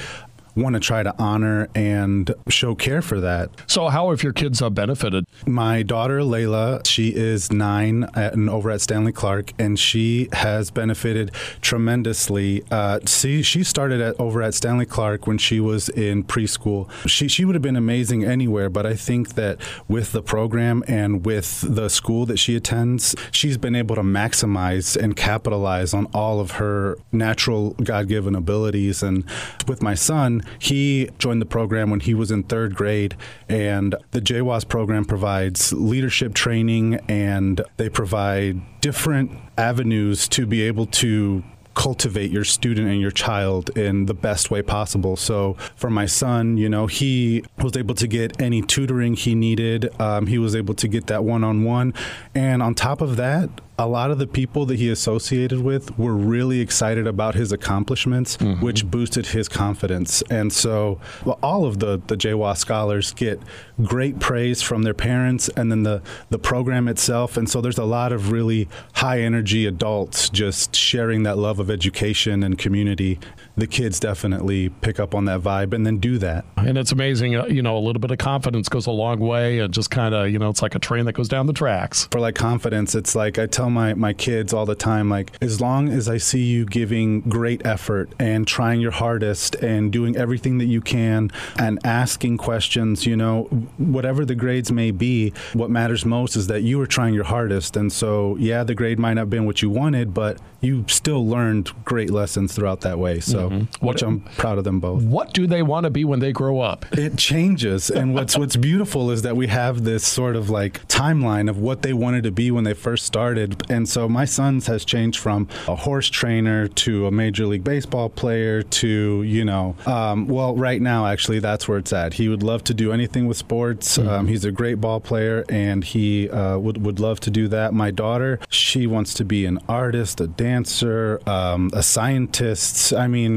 want 0.57 0.75
to 0.75 0.81
try 0.81 1.03
to 1.03 1.15
honor 1.19 1.69
and 1.75 2.35
show 2.49 2.75
care 2.75 3.03
for 3.03 3.21
that. 3.21 3.51
So, 3.67 3.89
how 3.89 4.11
have 4.11 4.23
your 4.23 4.33
kids 4.33 4.63
uh, 4.63 4.71
benefited? 4.71 5.27
My 5.47 5.83
daughter 5.83 6.21
Layla, 6.21 6.87
she 6.87 7.15
is 7.15 7.53
nine 7.53 8.05
at, 8.15 8.35
and 8.35 8.49
over 8.49 8.71
at 8.71 8.81
Stanley 8.81 9.13
Clark, 9.13 9.53
and 9.59 9.79
she 9.79 10.29
has 10.33 10.71
benefited 10.71 11.33
tremendously. 11.61 12.65
Uh, 12.71 13.01
see, 13.05 13.43
she 13.43 13.63
started 13.63 14.01
at, 14.01 14.19
over 14.19 14.43
at 14.43 14.55
Stanley 14.55 14.87
Clark 14.87 15.27
when 15.27 15.39
she 15.39 15.61
was 15.61 15.89
in 15.91 16.25
preschool. 16.25 16.91
She 17.07 17.29
she 17.29 17.45
would 17.45 17.55
have 17.55 17.63
been 17.63 17.77
amazing 17.77 18.25
anywhere, 18.25 18.71
but 18.71 18.87
I 18.87 18.95
think 18.95 19.35
that 19.35 19.61
with 19.89 20.13
the 20.13 20.23
program 20.23 20.83
and 20.89 21.25
with 21.25 21.61
the 21.63 21.89
school 21.89 22.27
that 22.27 22.39
she 22.39 22.57
attends, 22.57 23.15
she's 23.31 23.59
been 23.59 23.75
able 23.75 23.95
to 23.97 24.03
maximize 24.03 24.97
and 24.97 25.17
capitalize 25.17 25.93
on 25.93 26.07
all 26.15 26.41
of 26.41 26.53
her 26.53 26.97
natural 27.13 27.71
God 27.83 28.09
given 28.09 28.35
abilities. 28.35 29.03
And 29.03 29.25
with 29.67 29.83
my 29.83 29.95
son, 29.95 30.43
he 30.59 31.11
joined 31.19 31.41
the 31.41 31.47
program 31.47 31.91
when 31.91 32.01
he 32.01 32.15
was 32.15 32.31
in 32.31 32.43
third 32.45 32.75
grade, 32.75 33.17
and 33.49 33.95
the 34.11 34.21
JWAS 34.21 34.69
program 34.69 35.05
provides 35.05 35.73
leadership 35.73 36.35
training 36.35 36.95
and 37.09 37.61
they 37.77 37.89
provide 37.89 38.61
different 38.81 39.31
avenues 39.59 40.29
to 40.29 40.47
be 40.47 40.63
able 40.63 40.87
to 40.87 41.43
cultivate 41.77 42.31
your 42.31 42.43
student 42.43 42.89
and 42.89 43.01
your 43.01 43.11
child 43.11 43.69
in 43.77 44.07
the 44.07 44.15
best 44.15 44.51
way 44.51 44.63
possible. 44.63 45.15
So 45.15 45.57
for 45.77 45.91
my 45.91 46.07
son, 46.07 46.57
you 46.57 46.69
know, 46.69 46.87
he 46.87 47.45
was 47.59 47.77
able 47.77 47.95
to 47.97 48.07
get 48.09 48.41
any 48.41 48.63
tutoring 48.63 49.15
he 49.15 49.35
needed. 49.35 49.95
Um, 50.01 50.27
he 50.27 50.39
was 50.39 50.57
able 50.57 50.75
to 50.75 50.89
get 50.89 51.07
that 51.09 51.23
one 51.23 51.45
on 51.45 51.65
one. 51.65 51.93
And 52.35 52.63
on 52.63 52.75
top 52.75 53.03
of 53.03 53.17
that, 53.17 53.51
a 53.79 53.87
lot 53.87 54.11
of 54.11 54.19
the 54.19 54.27
people 54.27 54.65
that 54.67 54.79
he 54.79 54.89
associated 54.89 55.61
with 55.61 55.99
were 55.99 56.15
really 56.15 56.61
excited 56.61 57.07
about 57.07 57.35
his 57.35 57.53
accomplishments, 57.53 58.37
mm-hmm. 58.39 58.65
which 58.65 58.87
boosted 58.87 59.27
his 59.27 59.49
confidence. 59.49 60.23
And 60.31 60.53
so 60.53 60.99
well, 61.25 61.39
all 61.43 61.67
of 61.67 61.79
the, 61.79 62.01
the 62.07 62.17
JWAS 62.17 62.57
scholars 62.57 63.13
get 63.13 63.39
great 63.83 64.19
praise 64.19 64.63
from 64.63 64.83
their 64.83 64.95
parents 64.95 65.51
and 65.51 65.71
then 65.71 65.83
the, 65.83 66.03
the 66.31 66.39
program 66.39 66.89
itself. 66.89 67.37
And 67.37 67.51
so 67.51 67.61
there's 67.61 67.79
a 67.79 67.85
lot 67.85 68.13
of 68.13 68.33
really 68.33 68.69
high 68.95 69.21
energy 69.21 69.67
adults 69.67 70.31
just 70.31 70.75
sharing 70.75 71.25
that 71.25 71.37
love 71.37 71.61
of 71.61 71.71
education 71.71 72.43
and 72.43 72.57
community. 72.57 73.19
The 73.57 73.67
kids 73.67 73.99
definitely 73.99 74.69
pick 74.69 75.01
up 75.01 75.15
on 75.15 75.25
that 75.27 75.41
vibe 75.41 75.73
and 75.73 75.87
then 75.87 75.97
do 75.99 76.19
that. 76.19 76.45
And 76.59 76.77
it's 76.77 76.93
amazing, 76.93 77.37
uh, 77.37 77.47
you 77.47 77.63
know, 77.63 77.77
a 77.77 77.81
little 77.81 78.01
bit 78.01 78.11
of 78.11 78.19
confidence 78.19 78.69
goes 78.69 78.87
a 78.87 78.91
long 78.91 79.19
way 79.19 79.61
and 79.61 79.73
just 79.73 79.91
kind 79.91 80.15
of, 80.15 80.29
you 80.31 80.39
know, 80.39 80.51
it's 80.51 80.61
like 80.61 80.75
a 80.75 80.79
train 80.79 81.07
that 81.07 81.15
goes 81.15 81.29
down 81.29 81.47
the 81.47 81.53
tracks. 81.53 82.07
For 82.11 82.21
like 82.21 82.35
confidence, 82.35 82.95
it's 82.95 83.15
like 83.15 83.39
I 83.39 83.47
tell 83.47 83.71
my, 83.71 83.95
my 83.95 84.13
kids 84.13 84.53
all 84.53 84.67
the 84.67 84.75
time, 84.75 85.09
like, 85.09 85.33
as 85.41 85.61
long 85.61 85.89
as 85.89 86.09
I 86.09 86.19
see 86.19 86.43
you 86.43 86.67
giving 86.67 87.21
great 87.23 87.65
effort 87.65 88.13
and 88.19 88.47
trying 88.47 88.81
your 88.81 88.91
hardest 88.91 89.55
and 89.57 89.91
doing 89.91 90.17
everything 90.17 90.59
that 90.59 90.67
you 90.67 90.81
can 90.81 91.31
and 91.59 91.79
asking 91.85 92.37
questions, 92.37 93.07
you 93.07 93.17
know, 93.17 93.45
whatever 93.79 94.25
the 94.25 94.35
grades 94.35 94.71
may 94.71 94.91
be, 94.91 95.33
what 95.55 95.71
matters 95.71 96.05
most 96.05 96.37
is 96.37 96.47
that 96.49 96.63
you 96.63 96.81
are 96.81 96.87
trying 96.87 97.15
your 97.15 97.25
hardest. 97.25 97.77
And 97.77 97.91
so, 97.91 98.37
yeah, 98.37 98.65
the 98.65 98.75
grade 98.75 98.99
might 98.99 99.15
not 99.15 99.23
have 99.23 99.31
been 99.31 99.47
what 99.47 99.63
you 99.63 99.71
wanted, 99.71 100.13
but 100.13 100.39
you 100.61 100.85
still 100.89 101.27
learned 101.27 101.71
great 101.85 102.11
lessons 102.11 102.55
throughout 102.55 102.81
that 102.83 102.99
way. 102.99 103.21
So, 103.21 103.46
mm-hmm. 103.51 103.87
which 103.87 104.03
I'm 104.03 104.21
proud 104.21 104.59
of 104.59 104.65
them 104.65 104.81
both. 104.81 105.03
What 105.03 105.33
do 105.33 105.47
they 105.47 105.63
want 105.63 105.85
to 105.85 105.91
be 105.91 106.05
when 106.05 106.21
they 106.21 106.33
grow 106.33 106.61
up? 106.61 106.87
It 106.93 107.17
changes, 107.17 107.91
and 107.91 108.15
what's 108.15 108.37
what's 108.37 108.57
beautiful 108.57 109.11
is 109.11 109.23
that 109.23 109.37
we 109.37 109.47
have 109.49 109.85
this 109.85 110.07
sort 110.07 110.37
of 110.37 110.51
like 110.51 110.87
timeline 110.89 111.49
of 111.49 111.59
what 111.59 111.83
they 111.83 111.93
wanted 111.93 112.25
to 112.25 112.31
be 112.31 112.51
when 112.51 112.65
they 112.65 112.75
first 112.75 113.05
started, 113.05 113.63
and 113.71 113.89
so 113.89 114.09
my 114.09 114.25
son's 114.25 114.67
has 114.67 114.85
changed 114.85 115.19
from 115.19 115.49
a 115.69 115.77
horse 115.77 116.09
trainer 116.09 116.69
to 116.69 117.07
a 117.07 117.11
major 117.11 117.47
league 117.47 117.65
baseball 117.65 118.09
player 118.09 118.63
to 118.63 119.23
you 119.23 119.45
know, 119.45 119.77
um, 119.87 120.27
well, 120.27 120.57
right 120.57 120.81
now 120.81 121.07
actually 121.07 121.39
that's 121.39 121.69
where 121.69 121.79
it's 121.79 121.93
at. 121.93 122.15
He 122.15 122.29
would 122.29 122.43
love 122.43 122.65
to 122.65 122.75
do 122.75 122.93
anything 122.93 123.27
with 123.27 123.37
sports. 123.37 123.99
Mm-hmm. 123.99 124.09
Um, 124.09 124.29
he's 124.29 124.45
a 124.45 124.53
great 124.53 124.81
ball 124.81 125.01
player, 125.01 125.45
and 125.49 125.85
he 125.85 126.29
uh, 126.31 126.59
would 126.59 126.85
would 126.85 127.01
love 127.01 127.21
to 127.21 127.31
do 127.31 127.49
that. 127.49 127.75
My 127.75 127.91
daughter, 127.91 128.39
she 128.49 128.87
wants 128.87 129.15
to 129.15 129.25
be 129.25 129.47
an 129.47 129.59
artist, 129.69 130.21
a 130.21 130.27
dancer, 130.27 131.21
um, 131.27 131.71
a 131.73 131.83
scientist. 131.83 132.93
I 132.93 133.07
mean, 133.09 133.36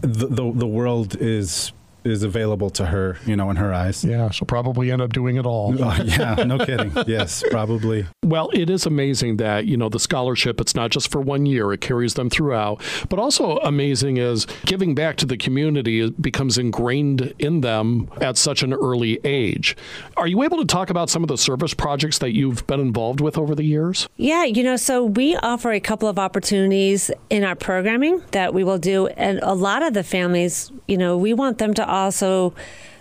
the, 0.00 0.52
the, 0.52 0.66
world 0.66 1.16
is 1.20 1.72
is 2.04 2.22
available 2.22 2.70
to 2.70 2.86
her, 2.86 3.18
you 3.26 3.36
know, 3.36 3.50
in 3.50 3.56
her 3.56 3.72
eyes. 3.72 4.04
Yeah, 4.04 4.30
she'll 4.30 4.46
probably 4.46 4.90
end 4.90 5.02
up 5.02 5.12
doing 5.12 5.36
it 5.36 5.46
all. 5.46 5.82
Uh, 5.82 6.02
yeah, 6.04 6.34
no 6.34 6.58
kidding. 6.58 6.92
Yes, 7.06 7.42
probably. 7.50 8.06
Well, 8.24 8.50
it 8.52 8.70
is 8.70 8.86
amazing 8.86 9.38
that, 9.38 9.66
you 9.66 9.76
know, 9.76 9.88
the 9.88 9.98
scholarship, 9.98 10.60
it's 10.60 10.74
not 10.74 10.90
just 10.90 11.10
for 11.10 11.20
one 11.20 11.46
year, 11.46 11.72
it 11.72 11.80
carries 11.80 12.14
them 12.14 12.30
throughout. 12.30 12.82
But 13.08 13.18
also 13.18 13.58
amazing 13.58 14.16
is 14.16 14.46
giving 14.66 14.94
back 14.94 15.16
to 15.16 15.26
the 15.26 15.36
community 15.36 16.10
becomes 16.10 16.58
ingrained 16.58 17.34
in 17.38 17.60
them 17.60 18.08
at 18.20 18.36
such 18.36 18.62
an 18.62 18.72
early 18.72 19.18
age. 19.24 19.76
Are 20.16 20.26
you 20.26 20.42
able 20.42 20.58
to 20.58 20.64
talk 20.64 20.90
about 20.90 21.10
some 21.10 21.22
of 21.22 21.28
the 21.28 21.38
service 21.38 21.74
projects 21.74 22.18
that 22.18 22.32
you've 22.32 22.66
been 22.66 22.80
involved 22.80 23.20
with 23.20 23.36
over 23.36 23.54
the 23.54 23.64
years? 23.64 24.08
Yeah, 24.16 24.44
you 24.44 24.62
know, 24.62 24.76
so 24.76 25.04
we 25.04 25.36
offer 25.36 25.72
a 25.72 25.80
couple 25.80 26.08
of 26.08 26.18
opportunities 26.18 27.10
in 27.30 27.44
our 27.44 27.56
programming 27.56 28.22
that 28.32 28.54
we 28.54 28.64
will 28.64 28.78
do. 28.78 29.08
And 29.08 29.40
a 29.42 29.54
lot 29.54 29.82
of 29.82 29.94
the 29.94 30.02
families, 30.02 30.70
you 30.86 30.96
know, 30.96 31.16
we 31.16 31.34
want 31.34 31.58
them 31.58 31.74
to 31.74 31.89
also 31.90 32.54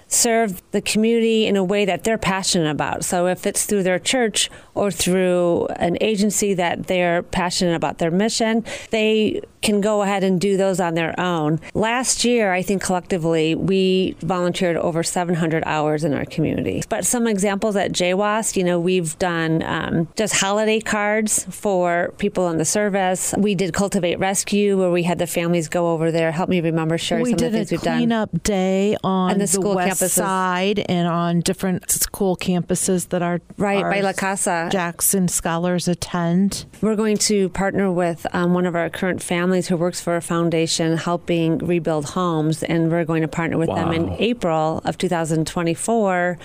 serve 0.10 0.62
the 0.72 0.82
community 0.82 1.46
in 1.46 1.56
a 1.56 1.64
way 1.64 1.86
that 1.86 2.04
they're 2.04 2.18
passionate 2.18 2.70
about. 2.70 3.06
So 3.06 3.28
if 3.28 3.46
it's 3.46 3.66
through 3.66 3.84
their 3.84 4.00
church 4.00 4.50
or 4.74 4.92
through 4.92 5.68
an 5.76 5.98
agency 6.02 6.54
that 6.56 6.88
they're 6.88 7.24
passionate 7.24 7.76
about 7.76 8.00
their 8.00 8.12
mission, 8.12 8.66
they 8.90 9.42
can 9.62 9.82
go 9.82 10.02
ahead 10.02 10.24
and 10.24 10.40
do 10.40 10.58
those 10.58 10.80
on 10.80 10.96
their 10.96 11.18
own. 11.20 11.60
Last 11.74 12.24
year, 12.24 12.54
I 12.54 12.62
think 12.62 12.82
collectively, 12.82 13.56
we 13.56 14.16
volunteered 14.22 14.78
over 14.78 15.04
700 15.04 15.64
hours 15.66 16.04
in 16.04 16.14
our 16.14 16.26
community. 16.26 16.82
But 16.90 17.06
some 17.06 17.28
examples 17.28 17.76
at 17.76 17.92
JWAS, 17.92 18.56
you 18.56 18.64
know, 18.64 18.80
we've 18.80 19.18
done 19.20 19.62
um, 19.64 20.08
just 20.16 20.36
holiday 20.36 20.80
cards 20.80 21.46
for 21.50 22.14
people 22.18 22.50
in 22.50 22.58
the 22.58 22.66
service. 22.66 23.34
We 23.38 23.54
did 23.54 23.74
Cultivate 23.74 24.18
Rescue, 24.18 24.78
where 24.78 24.92
we 24.92 25.04
had 25.04 25.20
the 25.20 25.28
families 25.28 25.68
go 25.68 25.92
over 25.92 26.12
there. 26.12 26.32
Help 26.32 26.50
me 26.50 26.62
remember, 26.62 26.98
Sherry, 26.98 27.24
we 27.24 27.32
some 27.32 27.46
of 27.46 27.52
the 27.52 27.58
things 27.58 27.72
we've 27.72 27.82
done. 27.82 28.00
We 28.00 28.06
did 28.06 28.14
a 28.14 28.18
cleanup 28.18 28.44
day 28.44 28.98
on 29.04 29.38
the, 29.38 29.46
the 29.46 29.62
west 29.62 29.99
campuses. 30.00 30.10
side 30.10 30.80
and 30.88 31.08
on 31.08 31.42
different 31.42 31.90
school 31.90 32.36
campuses 32.36 33.10
that 33.10 33.22
are 33.22 33.42
right 33.58 33.84
by 33.84 34.02
La 34.02 34.14
Casa 34.14 34.70
Jackson 34.72 35.28
scholars 35.28 35.88
attend? 35.88 36.66
We're 36.82 36.96
going 36.96 37.18
to 37.18 37.50
partner 37.50 37.92
with 37.92 38.26
um, 38.34 38.54
one 38.54 38.66
of 38.66 38.76
our 38.76 38.90
current 38.90 39.22
families 39.22 39.68
who 39.68 39.78
works 39.78 40.02
for 40.02 40.16
a 40.16 40.22
foundation 40.22 40.98
helping 40.98 41.58
rebuild 41.60 42.06
homes, 42.06 42.64
and 42.64 42.92
we're 42.92 43.06
going 43.06 43.22
to 43.22 43.28
partner 43.28 43.58
with 43.58 43.70
wow. 43.70 43.76
them 43.76 43.94
in 43.94 44.10
April 44.20 44.82
of 44.86 44.98
2024 44.98 46.38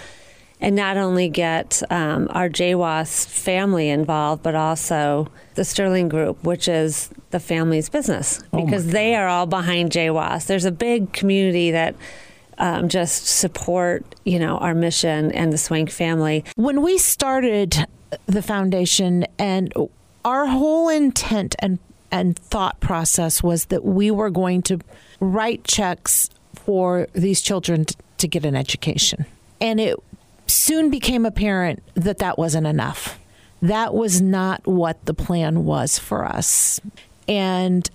and 0.61 0.77
not 0.77 0.97
only 0.97 1.29
get 1.29 1.83
um, 1.91 2.29
our 2.31 2.49
JWAS 2.49 3.27
family 3.27 3.91
involved, 3.91 4.43
but 4.43 4.55
also 4.55 5.29
the 5.57 5.65
Sterling 5.65 6.09
Group, 6.09 6.43
which 6.43 6.69
is 6.69 7.11
the 7.31 7.41
family's 7.41 7.89
business, 7.89 8.43
oh 8.53 8.65
because 8.65 8.89
oh 8.89 8.91
they 8.91 9.15
are 9.15 9.29
all 9.29 9.47
behind 9.47 9.91
JWAS. 9.91 10.47
There's 10.47 10.65
a 10.65 10.73
big 10.73 11.13
community 11.13 11.71
that 11.73 11.95
um, 12.59 12.89
just 12.89 13.27
support, 13.27 14.05
you 14.25 14.39
know, 14.39 14.59
our 14.59 14.75
mission 14.75 15.33
and 15.33 15.53
the 15.53 15.59
Swank 15.59 15.91
family. 15.91 16.45
When 16.57 16.83
we 16.83 16.99
started 16.99 17.87
the 18.27 18.43
foundation 18.43 19.27
and 19.39 19.73
our 20.25 20.47
whole 20.47 20.89
intent 20.89 21.55
and 21.59 21.79
and 22.11 22.39
thought 22.39 22.79
process 22.79 23.43
was 23.43 23.67
that 23.67 23.85
we 23.85 24.09
were 24.09 24.31
going 24.31 24.63
to 24.63 24.79
write 25.19 25.65
checks 25.65 26.31
for 26.55 27.09
these 27.13 27.41
children 27.41 27.85
to 28.19 28.29
get 28.29 28.45
an 28.45 28.55
education. 28.55 29.27
And 29.61 29.81
it 29.81 29.97
soon 30.47 30.91
became 30.91 31.27
apparent 31.27 31.83
that 31.95 32.19
that 32.19 32.39
wasn't 32.39 32.69
enough. 32.69 33.19
That 33.63 33.95
was 33.95 34.21
not 34.21 34.65
what 34.65 35.05
the 35.07 35.15
plan 35.15 35.65
was 35.65 35.99
for 35.99 36.25
us. 36.25 36.81
And 37.27 37.91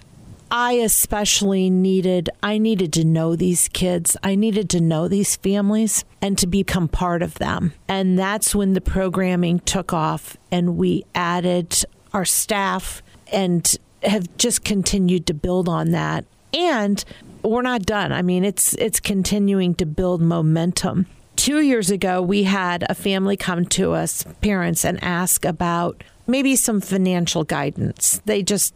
I 0.51 0.73
especially 0.73 1.69
needed 1.69 2.29
I 2.41 2.57
needed 2.57 2.91
to 2.93 3.05
know 3.05 3.35
these 3.35 3.67
kids. 3.67 4.17
I 4.23 4.35
needed 4.35 4.69
to 4.71 4.81
know 4.81 5.07
these 5.07 5.35
families 5.35 6.05
and 6.21 6.37
to 6.39 6.47
become 6.47 6.87
part 6.87 7.21
of 7.21 7.35
them. 7.35 7.73
And 7.87 8.17
that's 8.17 8.55
when 8.55 8.73
the 8.73 8.81
programming 8.81 9.59
took 9.59 9.93
off 9.93 10.37
and 10.51 10.77
we 10.77 11.05
added 11.13 11.83
our 12.13 12.25
staff 12.25 13.03
and 13.31 13.77
have 14.03 14.35
just 14.37 14.63
continued 14.63 15.27
to 15.27 15.33
build 15.33 15.69
on 15.69 15.91
that. 15.91 16.25
And 16.53 17.03
we're 17.43 17.61
not 17.61 17.83
done. 17.83 18.11
I 18.11 18.21
mean, 18.21 18.43
it's 18.43 18.73
it's 18.73 18.99
continuing 18.99 19.75
to 19.75 19.85
build 19.85 20.21
momentum. 20.21 21.05
2 21.35 21.61
years 21.61 21.89
ago, 21.89 22.21
we 22.21 22.43
had 22.43 22.83
a 22.89 22.95
family 22.95 23.37
come 23.37 23.65
to 23.65 23.93
us, 23.93 24.25
parents 24.41 24.83
and 24.83 25.01
ask 25.01 25.45
about 25.45 26.03
maybe 26.27 26.55
some 26.55 26.81
financial 26.81 27.43
guidance. 27.43 28.21
They 28.25 28.43
just 28.43 28.73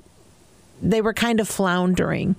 they 0.84 1.02
were 1.02 1.14
kind 1.14 1.40
of 1.40 1.48
floundering. 1.48 2.36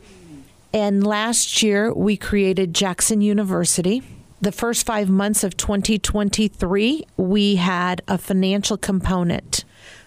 And 0.73 1.07
last 1.07 1.63
year, 1.63 1.93
we 1.93 2.17
created 2.17 2.75
Jackson 2.75 3.21
University. 3.21 4.03
The 4.41 4.53
first 4.53 4.85
five 4.85 5.09
months 5.09 5.43
of 5.43 5.57
2023, 5.57 7.05
we 7.17 7.57
had 7.57 8.03
a 8.07 8.19
financial 8.19 8.77
component 8.77 9.65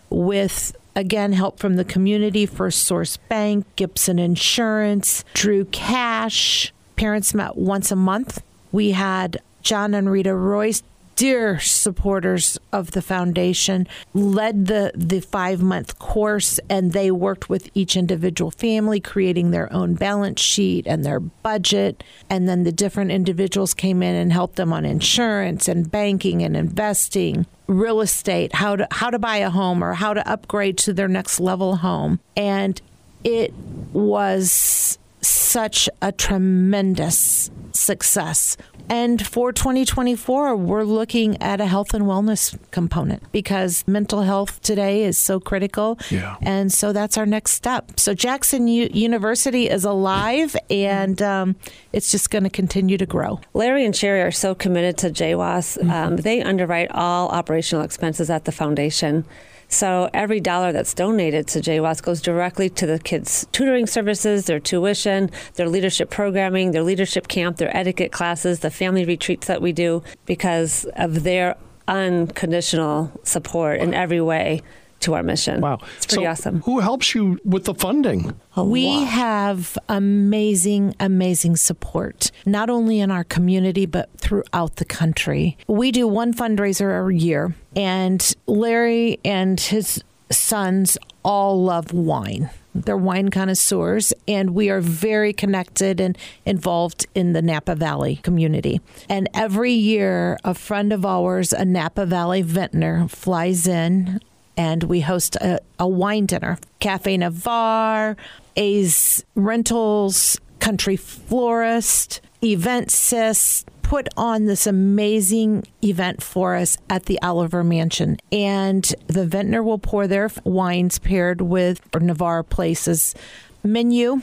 with, 0.10 0.76
again, 0.96 1.34
help 1.34 1.60
from 1.60 1.76
the 1.78 1.86
community, 1.86 2.46
First 2.46 2.84
Source 2.84 3.18
Bank, 3.18 3.66
Gibson 3.76 4.20
Insurance, 4.20 5.24
Drew 5.34 5.66
Cash. 5.66 6.74
Parents 6.96 7.34
met 7.34 7.58
once 7.58 7.92
a 7.92 7.96
month. 7.96 8.44
We 8.72 8.92
had 8.92 9.42
John 9.62 9.94
and 9.94 10.12
Rita 10.12 10.36
Royce 10.36 10.84
dear 11.18 11.60
supporters 11.60 12.58
of 12.72 12.92
the 12.92 13.02
foundation, 13.02 13.88
led 14.14 14.68
the, 14.68 14.92
the 14.96 15.20
five 15.20 15.62
month 15.62 16.00
course, 16.00 16.60
and 16.70 16.94
they 16.94 17.12
worked 17.12 17.50
with 17.50 17.70
each 17.74 17.98
individual 17.98 18.52
family, 18.52 19.02
creating 19.02 19.52
their 19.52 19.72
own 19.74 19.96
balance 19.96 20.40
sheet 20.40 20.88
and 20.88 21.04
their 21.04 21.20
budget. 21.20 22.04
And 22.30 22.48
then 22.48 22.64
the 22.64 22.72
different 22.72 23.12
individuals 23.12 23.74
came 23.74 24.02
in 24.02 24.16
and 24.16 24.32
helped 24.32 24.56
them 24.56 24.72
on 24.72 24.86
insurance 24.86 25.68
and 25.68 25.92
banking 25.92 26.44
and 26.44 26.56
investing 26.56 27.46
real 27.66 28.00
estate, 28.00 28.54
how 28.54 28.78
to 28.78 28.88
how 28.92 29.10
to 29.10 29.20
buy 29.20 29.38
a 29.38 29.50
home 29.50 29.84
or 29.84 29.94
how 29.94 30.14
to 30.14 30.26
upgrade 30.30 30.78
to 30.78 30.94
their 30.94 31.10
next 31.10 31.40
level 31.40 31.78
home. 31.78 32.20
And 32.38 32.80
it 33.24 33.54
was 33.92 34.98
such 35.22 35.90
a 36.02 36.12
tremendous 36.12 37.50
success. 37.72 38.58
And 38.90 39.26
for 39.26 39.52
2024, 39.52 40.56
we're 40.56 40.84
looking 40.84 41.42
at 41.42 41.60
a 41.60 41.66
health 41.66 41.94
and 41.94 42.06
wellness 42.06 42.58
component 42.72 43.30
because 43.32 43.84
mental 43.86 44.22
health 44.22 44.62
today 44.62 45.04
is 45.04 45.18
so 45.18 45.40
critical. 45.40 46.00
Yeah. 46.10 46.38
And 46.42 46.72
so 46.72 46.94
that's 46.94 47.18
our 47.18 47.26
next 47.26 47.52
step. 47.52 48.00
So 48.00 48.14
Jackson 48.14 48.68
U- 48.68 48.90
University 48.94 49.70
is 49.70 49.84
alive 49.84 50.56
and 50.70 51.22
um, 51.22 51.56
it's 51.92 52.12
just 52.12 52.30
going 52.30 52.46
to 52.46 52.50
continue 52.50 52.98
to 52.98 53.06
grow. 53.06 53.42
Larry 53.54 53.86
and 53.86 53.96
Sherry 53.96 54.22
are 54.22 54.32
so 54.32 54.56
committed 54.56 54.98
to 55.00 55.10
JWAS. 55.10 55.78
Mm-hmm. 55.78 55.92
Um, 55.92 56.16
they 56.18 56.42
underwrite 56.42 56.92
all 56.92 57.30
operational 57.30 57.84
expenses 57.84 58.30
at 58.30 58.46
the 58.46 58.52
foundation. 58.54 59.26
So 59.70 60.10
every 60.14 60.40
dollar 60.40 60.72
that's 60.72 60.94
donated 60.94 61.48
to 61.50 61.60
JWAS 61.60 62.02
goes 62.02 62.22
directly 62.22 62.70
to 62.72 62.86
the 62.86 63.00
kids' 63.00 63.48
tutoring 63.52 63.86
services, 63.86 64.46
their 64.46 64.60
tuition, 64.60 65.30
their 65.56 65.68
leadership 65.68 66.10
programming, 66.10 66.72
their 66.72 66.84
leadership 66.84 67.28
camp, 67.28 67.58
their 67.58 67.76
etiquette 67.76 68.12
classes, 68.12 68.62
the 68.62 68.72
family 68.72 69.04
retreats 69.04 69.48
that 69.48 69.62
we 69.62 69.74
do 69.74 70.04
because 70.26 70.86
of 70.96 71.24
their 71.24 71.58
unconditional 71.88 73.12
support 73.24 73.80
in 73.80 73.94
every 73.94 74.22
way 74.22 74.62
to 75.02 75.14
our 75.14 75.24
mission. 75.24 75.62
Wow. 75.62 75.80
It's 75.98 76.06
pretty 76.06 76.24
so 76.24 76.30
awesome. 76.30 76.62
Who 76.62 76.80
helps 76.80 77.14
you 77.14 77.40
with 77.44 77.66
the 77.66 77.74
funding? 77.74 78.40
We 78.56 79.04
have 79.04 79.78
amazing, 79.88 80.96
amazing 81.00 81.58
support, 81.58 82.32
not 82.46 82.70
only 82.70 83.00
in 83.00 83.12
our 83.12 83.24
community, 83.24 83.86
but 83.86 84.10
throughout 84.18 84.78
the 84.78 84.86
country. 84.86 85.58
We 85.68 85.92
do 85.92 86.08
one 86.08 86.34
fundraiser 86.34 87.08
a 87.08 87.14
year, 87.14 87.56
and 87.76 88.36
Larry 88.48 89.20
and 89.24 89.60
his 89.60 90.04
sons 90.32 90.98
all 91.24 91.64
love 91.64 91.94
wine. 91.94 92.50
They're 92.74 92.98
wine 92.98 93.30
connoisseurs, 93.30 94.14
and 94.28 94.52
we 94.52 94.70
are 94.70 94.82
very 94.82 95.34
connected 95.34 96.00
and 96.00 96.16
involved 96.46 97.08
in 97.16 97.34
the 97.34 97.42
Napa 97.42 97.74
Valley 97.74 98.18
community. 98.18 98.82
And 99.10 99.28
every 99.34 99.72
year, 99.72 100.38
a 100.44 100.54
friend 100.54 100.94
of 100.94 101.04
ours, 101.06 101.54
a 101.54 101.66
Napa 101.66 102.06
Valley 102.06 102.44
vintner, 102.44 103.08
flies 103.08 103.68
in 103.68 104.20
and 104.58 104.84
we 104.84 105.02
host 105.02 105.36
a, 105.38 105.60
a 105.80 105.88
wine 105.88 106.26
dinner. 106.26 106.58
Cafe 106.80 107.16
Navarre, 107.16 108.18
A's 108.56 109.24
Rentals, 109.36 110.40
Country 110.60 110.98
Florist, 110.98 112.22
Event 112.44 112.92
Sis 112.92 113.64
put 113.88 114.10
on 114.18 114.46
this 114.46 114.68
amazing 114.68 115.64
event 115.82 116.22
for 116.22 116.56
us 116.56 116.78
at 116.90 117.06
the 117.06 117.22
Oliver 117.22 117.64
Mansion. 117.64 118.18
And 118.34 118.84
the 119.08 119.26
vintner 119.26 119.64
will 119.64 119.78
pour 119.78 120.08
their 120.08 120.30
wines 120.44 121.00
paired 121.00 121.40
with 121.40 121.82
Navarre 121.96 122.44
Place's 122.44 123.16
menu. 123.64 124.22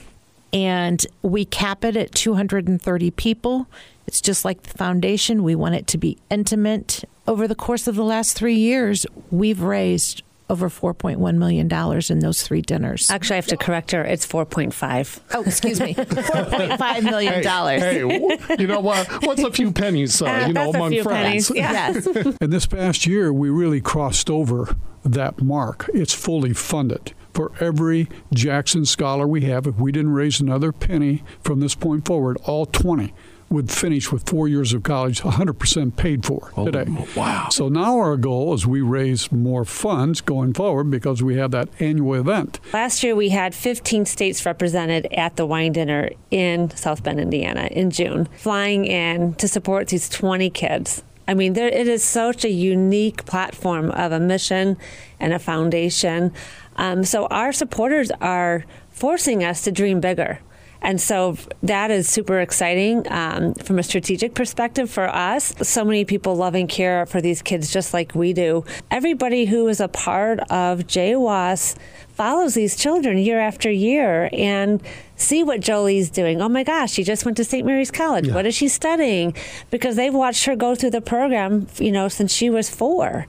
And 0.52 1.04
we 1.22 1.46
cap 1.46 1.82
it 1.82 1.96
at 1.96 2.12
230 2.12 3.10
people. 3.12 3.66
It's 4.06 4.20
just 4.20 4.44
like 4.44 4.62
the 4.64 4.76
foundation. 4.76 5.42
We 5.42 5.54
want 5.54 5.76
it 5.76 5.86
to 5.88 5.98
be 5.98 6.18
intimate. 6.30 7.04
Over 7.26 7.48
the 7.48 7.54
course 7.54 7.86
of 7.86 7.94
the 7.96 8.04
last 8.04 8.36
three 8.36 8.56
years, 8.56 9.06
we've 9.30 9.62
raised 9.62 10.22
over 10.50 10.68
$4.1 10.68 11.36
million 11.36 11.72
in 12.10 12.18
those 12.18 12.42
three 12.42 12.60
dinners. 12.60 13.10
Actually, 13.10 13.34
I 13.34 13.36
have 13.36 13.46
to 13.46 13.56
correct 13.56 13.92
her. 13.92 14.04
It's 14.04 14.26
4.5. 14.26 15.20
Oh, 15.32 15.42
excuse 15.42 15.80
me. 15.80 15.94
$4.5 15.94 17.02
million. 17.02 17.42
Hey, 17.42 18.00
hey, 18.38 18.56
you 18.58 18.66
know 18.66 18.80
what? 18.80 19.06
What's 19.24 19.42
a 19.42 19.50
few 19.50 19.72
pennies, 19.72 20.20
uh, 20.20 20.44
you 20.46 20.52
know, 20.52 20.64
That's 20.66 20.74
a 20.74 20.78
among 20.78 20.90
few 20.90 21.02
friends? 21.02 21.48
pennies. 21.48 21.50
Yeah. 21.50 21.92
Yes. 21.92 22.36
And 22.42 22.52
this 22.52 22.66
past 22.66 23.06
year, 23.06 23.32
we 23.32 23.48
really 23.48 23.80
crossed 23.80 24.28
over 24.28 24.76
that 25.02 25.40
mark. 25.40 25.88
It's 25.94 26.12
fully 26.12 26.52
funded. 26.52 27.14
For 27.32 27.50
every 27.58 28.08
Jackson 28.32 28.84
Scholar 28.84 29.26
we 29.26 29.40
have, 29.42 29.66
if 29.66 29.76
we 29.76 29.90
didn't 29.92 30.12
raise 30.12 30.40
another 30.40 30.72
penny 30.72 31.24
from 31.42 31.60
this 31.60 31.74
point 31.74 32.04
forward, 32.06 32.36
all 32.44 32.66
20 32.66 33.12
would 33.54 33.70
finish 33.70 34.12
with 34.12 34.28
four 34.28 34.48
years 34.48 34.72
of 34.72 34.82
college 34.82 35.22
100% 35.22 35.96
paid 35.96 36.24
for 36.24 36.50
today. 36.56 36.84
wow. 37.16 37.48
So 37.50 37.68
now 37.68 37.98
our 37.98 38.16
goal 38.16 38.52
is 38.54 38.66
we 38.66 38.80
raise 38.80 39.32
more 39.32 39.64
funds 39.64 40.20
going 40.20 40.52
forward 40.52 40.90
because 40.90 41.22
we 41.22 41.36
have 41.36 41.52
that 41.52 41.68
annual 41.80 42.14
event. 42.14 42.60
Last 42.72 43.02
year, 43.02 43.14
we 43.14 43.30
had 43.30 43.54
15 43.54 44.04
states 44.06 44.44
represented 44.44 45.06
at 45.12 45.36
the 45.36 45.46
wine 45.46 45.72
dinner 45.72 46.10
in 46.30 46.70
South 46.76 47.02
Bend, 47.02 47.20
Indiana, 47.20 47.68
in 47.70 47.90
June, 47.90 48.26
flying 48.36 48.84
in 48.84 49.34
to 49.34 49.48
support 49.48 49.88
these 49.88 50.08
20 50.08 50.50
kids. 50.50 51.02
I 51.26 51.34
mean, 51.34 51.54
there, 51.54 51.68
it 51.68 51.88
is 51.88 52.04
such 52.04 52.44
a 52.44 52.50
unique 52.50 53.24
platform 53.24 53.90
of 53.92 54.12
a 54.12 54.20
mission 54.20 54.76
and 55.18 55.32
a 55.32 55.38
foundation. 55.38 56.32
Um, 56.76 57.04
so 57.04 57.26
our 57.26 57.52
supporters 57.52 58.10
are 58.20 58.64
forcing 58.90 59.42
us 59.42 59.62
to 59.62 59.72
dream 59.72 60.00
bigger. 60.00 60.40
And 60.84 61.00
so 61.00 61.38
that 61.62 61.90
is 61.90 62.08
super 62.08 62.40
exciting 62.40 63.10
um, 63.10 63.54
from 63.54 63.78
a 63.78 63.82
strategic 63.82 64.34
perspective 64.34 64.90
for 64.90 65.08
us. 65.08 65.54
So 65.62 65.82
many 65.82 66.04
people 66.04 66.36
love 66.36 66.54
and 66.54 66.68
care 66.68 67.06
for 67.06 67.22
these 67.22 67.40
kids 67.40 67.72
just 67.72 67.94
like 67.94 68.14
we 68.14 68.34
do. 68.34 68.64
Everybody 68.90 69.46
who 69.46 69.66
is 69.68 69.80
a 69.80 69.88
part 69.88 70.40
of 70.50 70.80
JWAS 70.80 71.74
follows 72.10 72.54
these 72.54 72.76
children 72.76 73.16
year 73.16 73.40
after 73.40 73.70
year 73.70 74.28
and 74.32 74.80
see 75.16 75.42
what 75.42 75.60
Jolie's 75.60 76.10
doing. 76.10 76.42
Oh 76.42 76.48
my 76.50 76.62
gosh, 76.62 76.92
she 76.92 77.02
just 77.02 77.24
went 77.24 77.38
to 77.38 77.44
St. 77.44 77.66
Mary's 77.66 77.90
College. 77.90 78.30
What 78.30 78.46
is 78.46 78.54
she 78.54 78.68
studying? 78.68 79.34
Because 79.70 79.96
they've 79.96 80.14
watched 80.14 80.44
her 80.44 80.54
go 80.54 80.74
through 80.74 80.90
the 80.90 81.00
program, 81.00 81.66
you 81.78 81.90
know, 81.90 82.08
since 82.08 82.32
she 82.32 82.50
was 82.50 82.68
4 82.68 83.24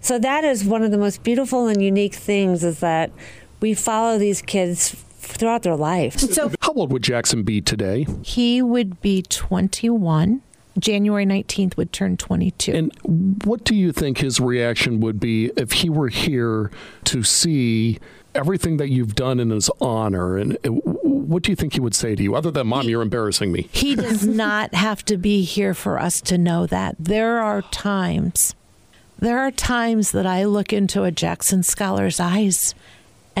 So 0.00 0.18
that 0.20 0.44
is 0.44 0.64
one 0.64 0.82
of 0.82 0.90
the 0.92 0.98
most 0.98 1.22
beautiful 1.22 1.66
and 1.66 1.82
unique 1.82 2.14
things 2.14 2.62
is 2.62 2.78
that 2.80 3.10
we 3.60 3.74
follow 3.74 4.16
these 4.16 4.40
kids 4.42 4.94
throughout 5.20 5.62
their 5.62 5.76
life. 5.76 6.18
So 6.18 6.50
How 6.60 6.72
old 6.72 6.92
would 6.92 7.02
Jackson 7.02 7.42
be 7.42 7.60
today? 7.60 8.06
he 8.22 8.62
would 8.62 9.00
be 9.00 9.22
21. 9.22 10.42
January 10.78 11.26
19th 11.26 11.76
would 11.76 11.92
turn 11.92 12.16
22. 12.16 12.72
And 12.72 12.92
what 13.44 13.64
do 13.64 13.74
you 13.74 13.92
think 13.92 14.18
his 14.18 14.38
reaction 14.40 15.00
would 15.00 15.18
be 15.20 15.46
if 15.56 15.72
he 15.72 15.90
were 15.90 16.08
here 16.08 16.70
to 17.04 17.22
see 17.22 17.98
everything 18.34 18.76
that 18.76 18.88
you've 18.88 19.14
done 19.16 19.40
in 19.40 19.50
his 19.50 19.68
honor? 19.80 20.38
And 20.38 20.56
what 20.84 21.42
do 21.42 21.50
you 21.50 21.56
think 21.56 21.74
he 21.74 21.80
would 21.80 21.94
say 21.94 22.14
to 22.14 22.22
you, 22.22 22.34
other 22.36 22.50
than, 22.52 22.68
Mom, 22.68 22.88
you're 22.88 23.02
embarrassing 23.02 23.50
me? 23.52 23.68
He 23.72 23.96
does 23.96 24.24
not 24.44 24.72
have 24.74 25.04
to 25.06 25.16
be 25.16 25.42
here 25.42 25.74
for 25.74 25.98
us 26.00 26.20
to 26.22 26.38
know 26.38 26.66
that. 26.66 26.94
There 26.98 27.40
are 27.40 27.62
times, 27.62 28.54
there 29.18 29.40
are 29.40 29.50
times 29.50 30.12
that 30.12 30.24
I 30.24 30.44
look 30.44 30.72
into 30.72 31.02
a 31.02 31.10
Jackson 31.10 31.62
scholar's 31.64 32.20
eyes 32.20 32.74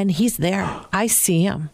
and 0.00 0.10
he's 0.10 0.38
there. 0.38 0.80
I 0.94 1.06
see 1.08 1.42
him. 1.42 1.68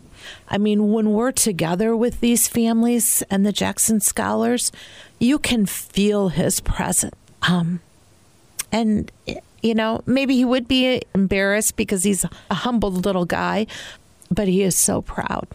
I 0.49 0.59
mean, 0.59 0.91
when 0.91 1.13
we're 1.13 1.31
together 1.31 1.97
with 1.97 2.19
these 2.19 2.49
families 2.49 3.23
and 3.31 3.47
the 3.47 3.53
Jackson 3.53 4.01
scholars, 4.01 4.73
you 5.21 5.39
can 5.39 5.65
feel 5.65 6.31
his 6.31 6.59
presence. 6.59 7.15
Um, 7.43 7.79
and, 8.73 9.13
you 9.63 9.75
know, 9.77 10.03
maybe 10.07 10.35
he 10.35 10.45
would 10.45 10.67
be 10.67 11.03
embarrassed 11.15 11.77
because 11.77 12.03
he's 12.03 12.25
a 12.51 12.55
humble 12.55 12.91
little 12.91 13.27
guy, 13.27 13.69
but 14.29 14.49
he 14.49 14.63
is 14.63 14.75
so 14.75 15.03
proud. 15.03 15.47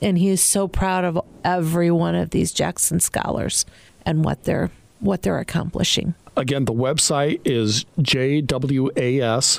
And 0.00 0.16
he 0.16 0.30
is 0.30 0.40
so 0.40 0.66
proud 0.66 1.04
of 1.04 1.20
every 1.44 1.90
one 1.90 2.14
of 2.14 2.30
these 2.30 2.52
Jackson 2.52 3.00
scholars 3.00 3.66
and 4.06 4.24
what 4.24 4.44
they're 4.44 4.70
what 5.00 5.20
they're 5.20 5.40
accomplishing. 5.40 6.14
Again, 6.38 6.64
the 6.64 6.72
website 6.72 7.42
is 7.44 7.84
jwas.org. 8.00 9.58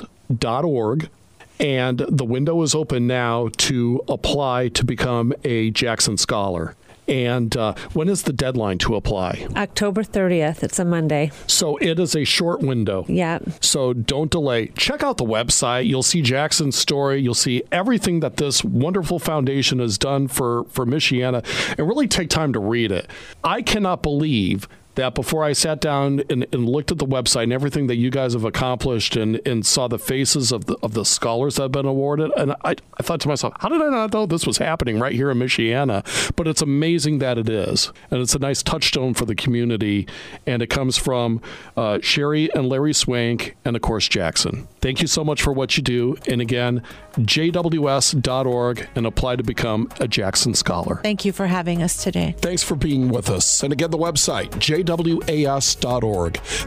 And 1.58 1.98
the 2.08 2.24
window 2.24 2.62
is 2.62 2.74
open 2.74 3.06
now 3.06 3.48
to 3.58 4.02
apply 4.08 4.68
to 4.68 4.84
become 4.84 5.32
a 5.44 5.70
Jackson 5.70 6.16
Scholar. 6.16 6.74
And 7.08 7.56
uh, 7.56 7.74
when 7.92 8.08
is 8.08 8.24
the 8.24 8.32
deadline 8.32 8.78
to 8.78 8.96
apply? 8.96 9.46
October 9.56 10.02
30th, 10.02 10.62
it's 10.62 10.78
a 10.78 10.84
Monday. 10.84 11.30
So 11.46 11.76
it 11.76 11.98
is 12.00 12.16
a 12.16 12.24
short 12.24 12.60
window. 12.60 13.04
Yeah. 13.08 13.38
So 13.60 13.92
don't 13.92 14.30
delay. 14.30 14.68
Check 14.76 15.02
out 15.02 15.16
the 15.16 15.24
website. 15.24 15.86
You'll 15.86 16.02
see 16.02 16.20
Jackson's 16.20 16.76
story. 16.76 17.20
You'll 17.20 17.34
see 17.34 17.62
everything 17.70 18.20
that 18.20 18.38
this 18.38 18.64
wonderful 18.64 19.18
foundation 19.18 19.78
has 19.78 19.98
done 19.98 20.26
for, 20.26 20.64
for 20.64 20.84
Michiana 20.84 21.44
and 21.78 21.88
really 21.88 22.08
take 22.08 22.28
time 22.28 22.52
to 22.52 22.58
read 22.58 22.90
it. 22.90 23.08
I 23.44 23.62
cannot 23.62 24.02
believe 24.02 24.68
that 24.96 25.14
before 25.14 25.44
I 25.44 25.52
sat 25.52 25.80
down 25.80 26.22
and, 26.28 26.46
and, 26.52 26.66
looked 26.66 26.90
at 26.90 26.98
the 26.98 27.06
website 27.06 27.44
and 27.44 27.52
everything 27.52 27.86
that 27.86 27.96
you 27.96 28.10
guys 28.10 28.32
have 28.32 28.44
accomplished 28.44 29.14
and, 29.14 29.40
and 29.46 29.64
saw 29.64 29.88
the 29.88 29.98
faces 29.98 30.52
of 30.52 30.64
the, 30.64 30.76
of 30.82 30.94
the 30.94 31.04
scholars 31.04 31.56
that 31.56 31.62
have 31.62 31.72
been 31.72 31.86
awarded, 31.86 32.32
and 32.36 32.52
I, 32.64 32.76
I 32.98 33.02
thought 33.02 33.20
to 33.20 33.28
myself, 33.28 33.54
how 33.60 33.68
did 33.68 33.80
I 33.80 33.90
not 33.90 34.12
know 34.12 34.26
this 34.26 34.46
was 34.46 34.58
happening 34.58 34.98
right 34.98 35.12
here 35.12 35.30
in 35.30 35.38
Michiana? 35.38 36.04
But 36.34 36.48
it's 36.48 36.62
amazing 36.62 37.18
that 37.18 37.38
it 37.38 37.48
is. 37.48 37.92
And 38.10 38.20
it's 38.20 38.34
a 38.34 38.38
nice 38.38 38.62
touchstone 38.62 39.14
for 39.14 39.26
the 39.26 39.34
community. 39.34 40.08
And 40.46 40.62
it 40.62 40.68
comes 40.68 40.96
from 40.96 41.40
uh, 41.76 41.98
Sherry 42.00 42.52
and 42.54 42.68
Larry 42.68 42.92
Swank 42.92 43.56
and, 43.64 43.76
of 43.76 43.82
course, 43.82 44.08
Jackson. 44.08 44.66
Thank 44.80 45.00
you 45.02 45.06
so 45.06 45.24
much 45.24 45.42
for 45.42 45.52
what 45.52 45.76
you 45.76 45.82
do. 45.82 46.16
And 46.26 46.40
again, 46.40 46.82
jws.org 47.18 48.88
and 48.94 49.06
apply 49.06 49.36
to 49.36 49.42
become 49.42 49.90
a 50.00 50.08
Jackson 50.08 50.54
Scholar. 50.54 51.00
Thank 51.02 51.24
you 51.24 51.32
for 51.32 51.46
having 51.46 51.82
us 51.82 52.02
today. 52.02 52.34
Thanks 52.38 52.62
for 52.62 52.74
being 52.74 53.08
with 53.08 53.30
us. 53.30 53.62
And 53.62 53.72
again, 53.72 53.90
the 53.90 53.98
website, 53.98 54.50
jws.org. 54.50 54.85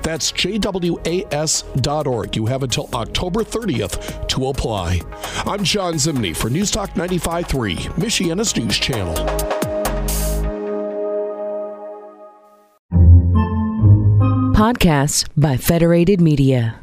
That's 0.04 0.32
jwas.org. 0.32 2.36
You 2.36 2.46
have 2.46 2.64
until 2.64 2.90
October 2.94 3.44
30th 3.44 4.28
to 4.28 4.48
apply. 4.48 5.02
I'm 5.46 5.64
Jon 5.64 5.96
Zimney 5.96 6.36
for 6.36 6.50
News 6.50 6.72
Talk 6.72 6.92
95.3, 6.92 7.78
Michiana's 7.96 8.56
News 8.56 8.78
Channel. 8.78 9.16
Podcasts 14.54 15.28
by 15.38 15.56
Federated 15.56 16.20
Media. 16.20 16.80